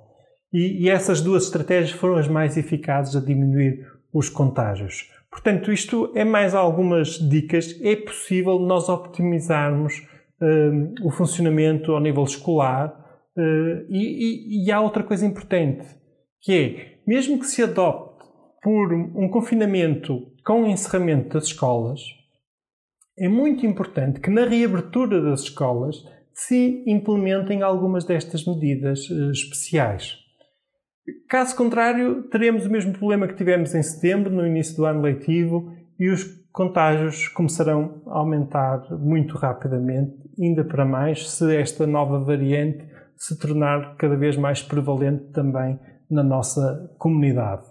E, 0.53 0.85
e 0.85 0.89
essas 0.89 1.21
duas 1.21 1.45
estratégias 1.45 1.91
foram 1.91 2.17
as 2.17 2.29
mais 2.29 2.57
eficazes 2.57 3.17
a 3.17 3.21
diminuir 3.21 3.85
os 4.13 4.29
contágios. 4.29 5.09
Portanto, 5.33 5.73
isto 5.73 6.12
é 6.14 6.25
mais 6.25 6.55
algumas 6.55 7.18
dicas. 7.18 7.81
É 7.83 7.97
possível 7.97 8.59
nós 8.59 8.90
optimizarmos 8.90 9.95
uh, 10.40 11.07
o 11.07 11.11
funcionamento 11.11 11.92
ao 11.92 12.01
nível 12.01 12.23
escolar. 12.23 12.95
Uh, 13.35 13.87
e, 13.88 14.61
e, 14.61 14.66
e 14.66 14.71
há 14.71 14.79
outra 14.79 15.03
coisa 15.03 15.25
importante, 15.25 15.87
que 16.42 16.53
é, 16.53 16.99
mesmo 17.07 17.38
que 17.38 17.47
se 17.47 17.62
adopte 17.62 18.27
por 18.62 18.92
um 18.92 19.27
confinamento 19.31 20.31
com 20.45 20.64
o 20.64 20.66
encerramento 20.66 21.31
das 21.31 21.45
escolas, 21.45 22.01
é 23.18 23.27
muito 23.27 23.64
importante 23.64 24.21
que 24.21 24.31
na 24.31 24.45
reabertura 24.45 25.21
das 25.23 25.45
escolas 25.45 25.97
se 26.35 26.85
implementem 26.87 27.62
algumas 27.62 28.05
destas 28.05 28.45
medidas 28.45 29.09
uh, 29.09 29.31
especiais. 29.31 30.22
Caso 31.29 31.57
contrário, 31.57 32.29
teremos 32.29 32.67
o 32.67 32.71
mesmo 32.71 32.93
problema 32.93 33.27
que 33.27 33.35
tivemos 33.35 33.75
em 33.75 33.83
setembro, 33.83 34.31
no 34.31 34.47
início 34.47 34.77
do 34.77 34.85
ano 34.85 35.01
letivo, 35.01 35.73
e 35.99 36.09
os 36.11 36.25
contágios 36.53 37.29
começarão 37.29 38.03
a 38.07 38.19
aumentar 38.19 38.87
muito 38.99 39.37
rapidamente, 39.37 40.15
ainda 40.41 40.65
para 40.65 40.85
mais 40.85 41.31
se 41.31 41.57
esta 41.57 41.87
nova 41.87 42.21
variante 42.21 42.87
se 43.17 43.38
tornar 43.38 43.97
cada 43.97 44.17
vez 44.17 44.37
mais 44.37 44.62
prevalente 44.62 45.33
também 45.33 45.79
na 46.11 46.23
nossa 46.23 46.95
comunidade. 46.99 47.65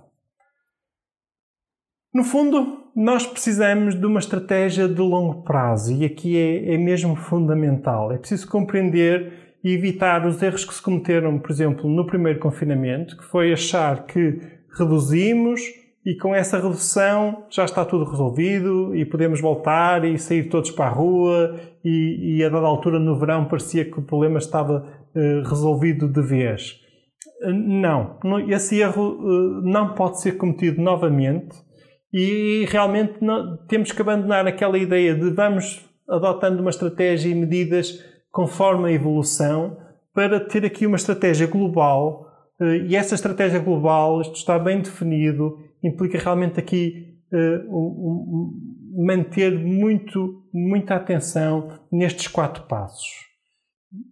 No 2.13 2.24
fundo, 2.24 2.89
nós 2.96 3.26
precisamos 3.26 3.96
de 3.96 4.06
uma 4.06 4.20
estratégia 4.20 4.88
de 4.88 5.00
longo 5.00 5.44
prazo 5.44 5.94
e 5.94 6.04
aqui 6.04 6.38
é, 6.38 6.74
é 6.74 6.78
mesmo 6.78 7.15
fundamental. 7.15 8.12
É 8.12 8.17
preciso 8.17 8.50
compreender 8.50 9.51
e 9.63 9.74
evitar 9.74 10.26
os 10.26 10.41
erros 10.41 10.65
que 10.65 10.74
se 10.74 10.82
cometeram, 10.82 11.38
por 11.39 11.52
exemplo, 11.52 11.89
no 11.89 12.06
primeiro 12.06 12.39
confinamento, 12.39 13.17
que 13.17 13.24
foi 13.26 13.54
achar 13.54 14.06
que 14.06 14.39
reduzimos 14.78 15.62
e 16.06 16.15
com 16.15 16.34
essa 16.34 16.58
redução 16.58 17.45
já 17.50 17.63
está 17.63 17.86
tudo 17.86 18.06
resolvido 18.06 18.95
e 18.95 19.06
podemos 19.06 19.39
voltar 19.39 20.04
e 20.04 20.17
sair 20.17 20.50
todos 20.50 20.71
para 20.71 20.86
a 20.86 20.89
rua 20.89 21.60
e, 21.86 22.38
e 22.38 22.43
a 22.43 22.50
dada 22.50 22.65
altura 22.65 23.00
no 23.00 23.19
verão 23.19 23.45
parecia 23.45 23.86
que 23.86 24.00
o 24.00 24.02
problema 24.02 24.39
estava 24.39 24.84
uh, 25.15 25.47
resolvido 25.47 26.08
de 26.08 26.21
vez. 26.21 26.80
Não, 27.43 28.17
esse 28.50 28.80
erro 28.80 29.17
uh, 29.19 29.62
não 29.62 29.93
pode 29.93 30.21
ser 30.21 30.34
cometido 30.34 30.82
novamente 30.82 31.56
e 32.13 32.65
realmente 32.69 33.15
não, 33.21 33.58
temos 33.67 33.91
que 33.91 34.02
abandonar 34.02 34.47
aquela 34.47 34.78
ideia 34.78 35.13
de 35.13 35.30
vamos 35.30 35.88
adotando 36.10 36.62
uma 36.62 36.69
estratégia 36.69 37.30
e 37.30 37.36
medidas 37.36 38.04
conforme 38.32 38.89
a 38.89 38.91
evolução, 38.91 39.78
para 40.13 40.39
ter 40.39 40.65
aqui 40.65 40.86
uma 40.86 40.96
estratégia 40.96 41.48
global. 41.48 42.28
Eh, 42.60 42.86
e 42.88 42.96
essa 42.96 43.15
estratégia 43.15 43.60
global, 43.60 44.22
isto 44.22 44.36
está 44.36 44.58
bem 44.58 44.82
definido, 44.82 45.58
implica 45.84 46.17
realmente 46.17 46.60
aqui 46.60 47.17
uh, 47.34 48.54
manter 49.04 49.58
muito, 49.58 50.44
muita 50.54 50.96
atenção 50.96 51.70
nestes 51.91 52.28
quatro 52.28 52.63
passos. 52.63 53.08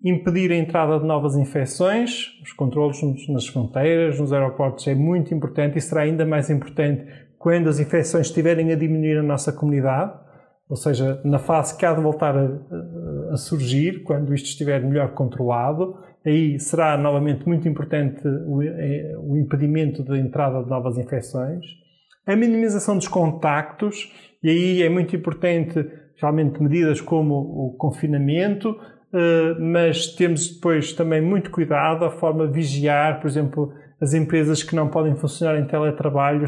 Impedir 0.03 0.51
a 0.51 0.55
entrada 0.55 0.99
de 0.99 1.05
novas 1.05 1.35
infecções, 1.37 2.27
os 2.43 2.51
controlos 2.53 2.99
nas 3.29 3.47
fronteiras, 3.47 4.19
nos 4.19 4.33
aeroportos 4.33 4.87
é 4.87 4.95
muito 4.95 5.33
importante 5.33 5.77
e 5.77 5.81
será 5.81 6.01
ainda 6.01 6.25
mais 6.25 6.49
importante 6.49 7.05
quando 7.37 7.69
as 7.69 7.79
infecções 7.79 8.27
estiverem 8.27 8.73
a 8.73 8.75
diminuir 8.75 9.15
na 9.15 9.23
nossa 9.23 9.53
comunidade 9.53 10.11
ou 10.69 10.75
seja, 10.75 11.19
na 11.25 11.39
fase 11.39 11.75
que 11.75 11.83
há 11.83 11.93
de 11.93 12.01
voltar 12.01 12.37
a, 12.37 12.43
a, 13.31 13.37
surgir, 13.37 14.03
quando 14.03 14.33
isto 14.33 14.47
estiver 14.47 14.81
melhor 14.83 15.13
controlado, 15.13 15.97
aí 16.25 16.59
será 16.59 16.97
novamente 16.97 17.47
muito 17.47 17.67
importante 17.67 18.27
o, 18.27 18.61
é, 18.61 19.15
o 19.17 19.37
impedimento 19.37 20.03
da 20.03 20.17
entrada 20.17 20.63
de 20.63 20.69
novas 20.69 20.97
infecções. 20.97 21.65
A 22.25 22.35
minimização 22.35 22.97
dos 22.97 23.07
contactos, 23.07 24.11
e 24.43 24.49
aí 24.49 24.83
é 24.83 24.89
muito 24.89 25.15
importante 25.15 25.85
realmente 26.21 26.61
medidas 26.61 27.01
como 27.01 27.35
o 27.35 27.75
confinamento, 27.77 28.75
eh, 29.13 29.55
mas 29.59 30.07
temos 30.15 30.53
depois 30.53 30.93
também 30.93 31.21
muito 31.21 31.49
cuidado 31.49 32.05
a 32.05 32.11
forma 32.11 32.47
de 32.47 32.53
vigiar, 32.53 33.19
por 33.19 33.27
exemplo, 33.27 33.73
as 33.99 34.13
empresas 34.13 34.61
que 34.61 34.75
não 34.75 34.87
podem 34.87 35.15
funcionar 35.15 35.59
em 35.59 35.65
teletrabalho, 35.65 36.45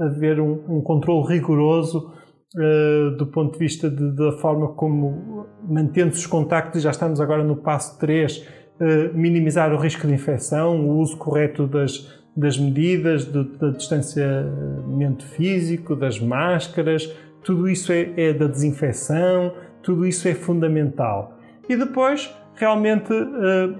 haver 0.00 0.40
um, 0.40 0.76
um 0.76 0.80
controle 0.80 1.26
rigoroso 1.26 2.12
Uh, 2.54 3.16
do 3.16 3.26
ponto 3.28 3.54
de 3.54 3.58
vista 3.58 3.88
de, 3.88 4.10
da 4.10 4.32
forma 4.32 4.74
como, 4.74 5.46
mantendo-se 5.66 6.20
os 6.20 6.26
contactos, 6.26 6.82
já 6.82 6.90
estamos 6.90 7.18
agora 7.18 7.42
no 7.42 7.56
passo 7.56 7.98
3, 7.98 8.36
uh, 8.36 8.44
eh, 8.78 9.10
minimizar 9.14 9.72
o 9.72 9.78
risco 9.78 10.06
de 10.06 10.12
infecção, 10.12 10.86
o 10.86 10.98
uso 10.98 11.16
correto 11.16 11.66
das, 11.66 12.12
das 12.36 12.58
medidas, 12.58 13.24
do, 13.24 13.44
do 13.44 13.72
distanciamento 13.72 15.24
físico, 15.24 15.96
das 15.96 16.20
máscaras, 16.20 17.10
tudo 17.42 17.66
isso 17.66 17.90
é, 17.90 18.12
é, 18.18 18.34
da 18.34 18.46
desinfecção, 18.46 19.54
tudo 19.82 20.06
isso 20.06 20.28
é 20.28 20.34
fundamental. 20.34 21.38
E 21.66 21.74
depois, 21.74 22.30
realmente, 22.54 23.14
uh, 23.14 23.78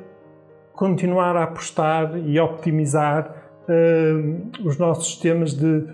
continuar 0.72 1.36
a 1.36 1.42
apostar 1.42 2.16
e 2.16 2.40
optimizar 2.40 3.40
os 4.64 4.76
nossos 4.76 5.06
sistemas 5.06 5.54
de 5.54 5.86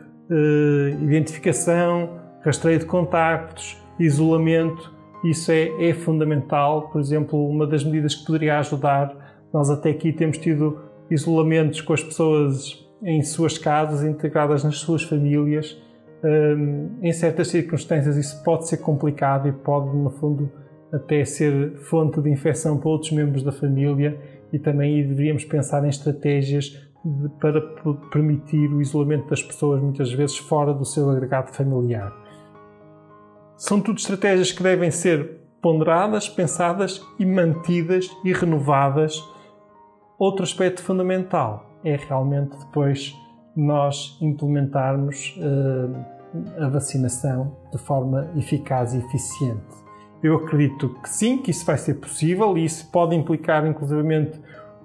identificação, 1.03 2.28
rastreio 2.49 2.79
de 2.79 2.87
contactos, 2.87 3.77
isolamento, 3.99 4.93
isso 5.25 5.51
é, 5.53 5.89
é, 5.89 5.95
fundamental. 5.95 6.89
Por 6.89 7.01
exemplo, 7.01 7.49
uma 7.49 7.67
das 7.67 7.85
medidas 7.85 8.15
que 8.15 8.25
poderia 8.25 8.59
ajudar, 8.59 9.15
nós 9.53 9.71
até 9.71 9.91
aqui 9.91 10.13
temos 10.13 10.39
tido 10.39 10.81
isolamentos 11.11 11.81
com 11.81 11.93
as 11.93 12.03
pessoas 12.03 12.87
em 13.03 13.23
suas 13.23 13.57
casas, 13.57 14.03
integradas 14.03 14.65
nas 14.65 14.79
suas 14.79 15.03
famílias. 15.03 15.81
Um, 16.25 16.99
em 17.01 17.13
certas 17.13 17.49
circunstâncias 17.49 18.17
isso 18.17 18.43
pode 18.43 18.67
ser 18.67 18.79
complicado 18.79 19.47
e 19.47 19.53
pode, 19.53 19.97
no 19.97 20.11
fundo, 20.11 20.51
até 20.93 21.25
ser 21.25 21.77
fonte 21.77 22.21
de 22.21 22.31
infecção 22.31 22.79
para 22.79 22.89
outros 22.89 23.13
membros 23.13 23.43
da 23.43 23.53
família 23.53 24.19
e 24.53 24.59
também 24.59 25.07
deveríamos 25.07 25.45
pensar 25.45 25.85
em 25.85 25.89
estratégias 25.89 26.89
para 27.41 27.61
permitir 28.11 28.69
o 28.73 28.81
isolamento 28.81 29.29
das 29.29 29.43
pessoas 29.43 29.81
muitas 29.81 30.13
vezes 30.13 30.37
fora 30.39 30.75
do 30.75 30.85
seu 30.85 31.09
agregado 31.09 31.53
familiar. 31.53 32.28
São 33.59 33.81
tudo 33.81 33.99
estratégias 33.99 34.53
que 34.53 34.63
devem 34.63 34.89
ser 34.89 35.41
ponderadas, 35.61 36.29
pensadas 36.29 37.05
e 37.19 37.27
mantidas 37.27 38.09
e 38.25 38.33
renovadas. 38.33 39.21
Outro 40.17 40.45
aspecto 40.45 40.81
fundamental 40.81 41.69
é 41.83 41.97
realmente 41.97 42.57
depois 42.57 43.17
nós 43.57 44.17
implementarmos 44.21 45.37
uh, 45.39 46.63
a 46.65 46.69
vacinação 46.69 47.57
de 47.73 47.79
forma 47.79 48.31
eficaz 48.37 48.95
e 48.95 48.99
eficiente. 48.99 49.67
Eu 50.23 50.37
acredito 50.37 50.91
que 51.03 51.11
sim, 51.11 51.39
que 51.39 51.51
isso 51.51 51.67
vai 51.67 51.79
ser 51.79 51.95
possível 51.95 52.57
e 52.57 52.65
isso 52.65 52.89
pode 52.93 53.17
implicar, 53.17 53.67
inclusivamente, 53.67 54.41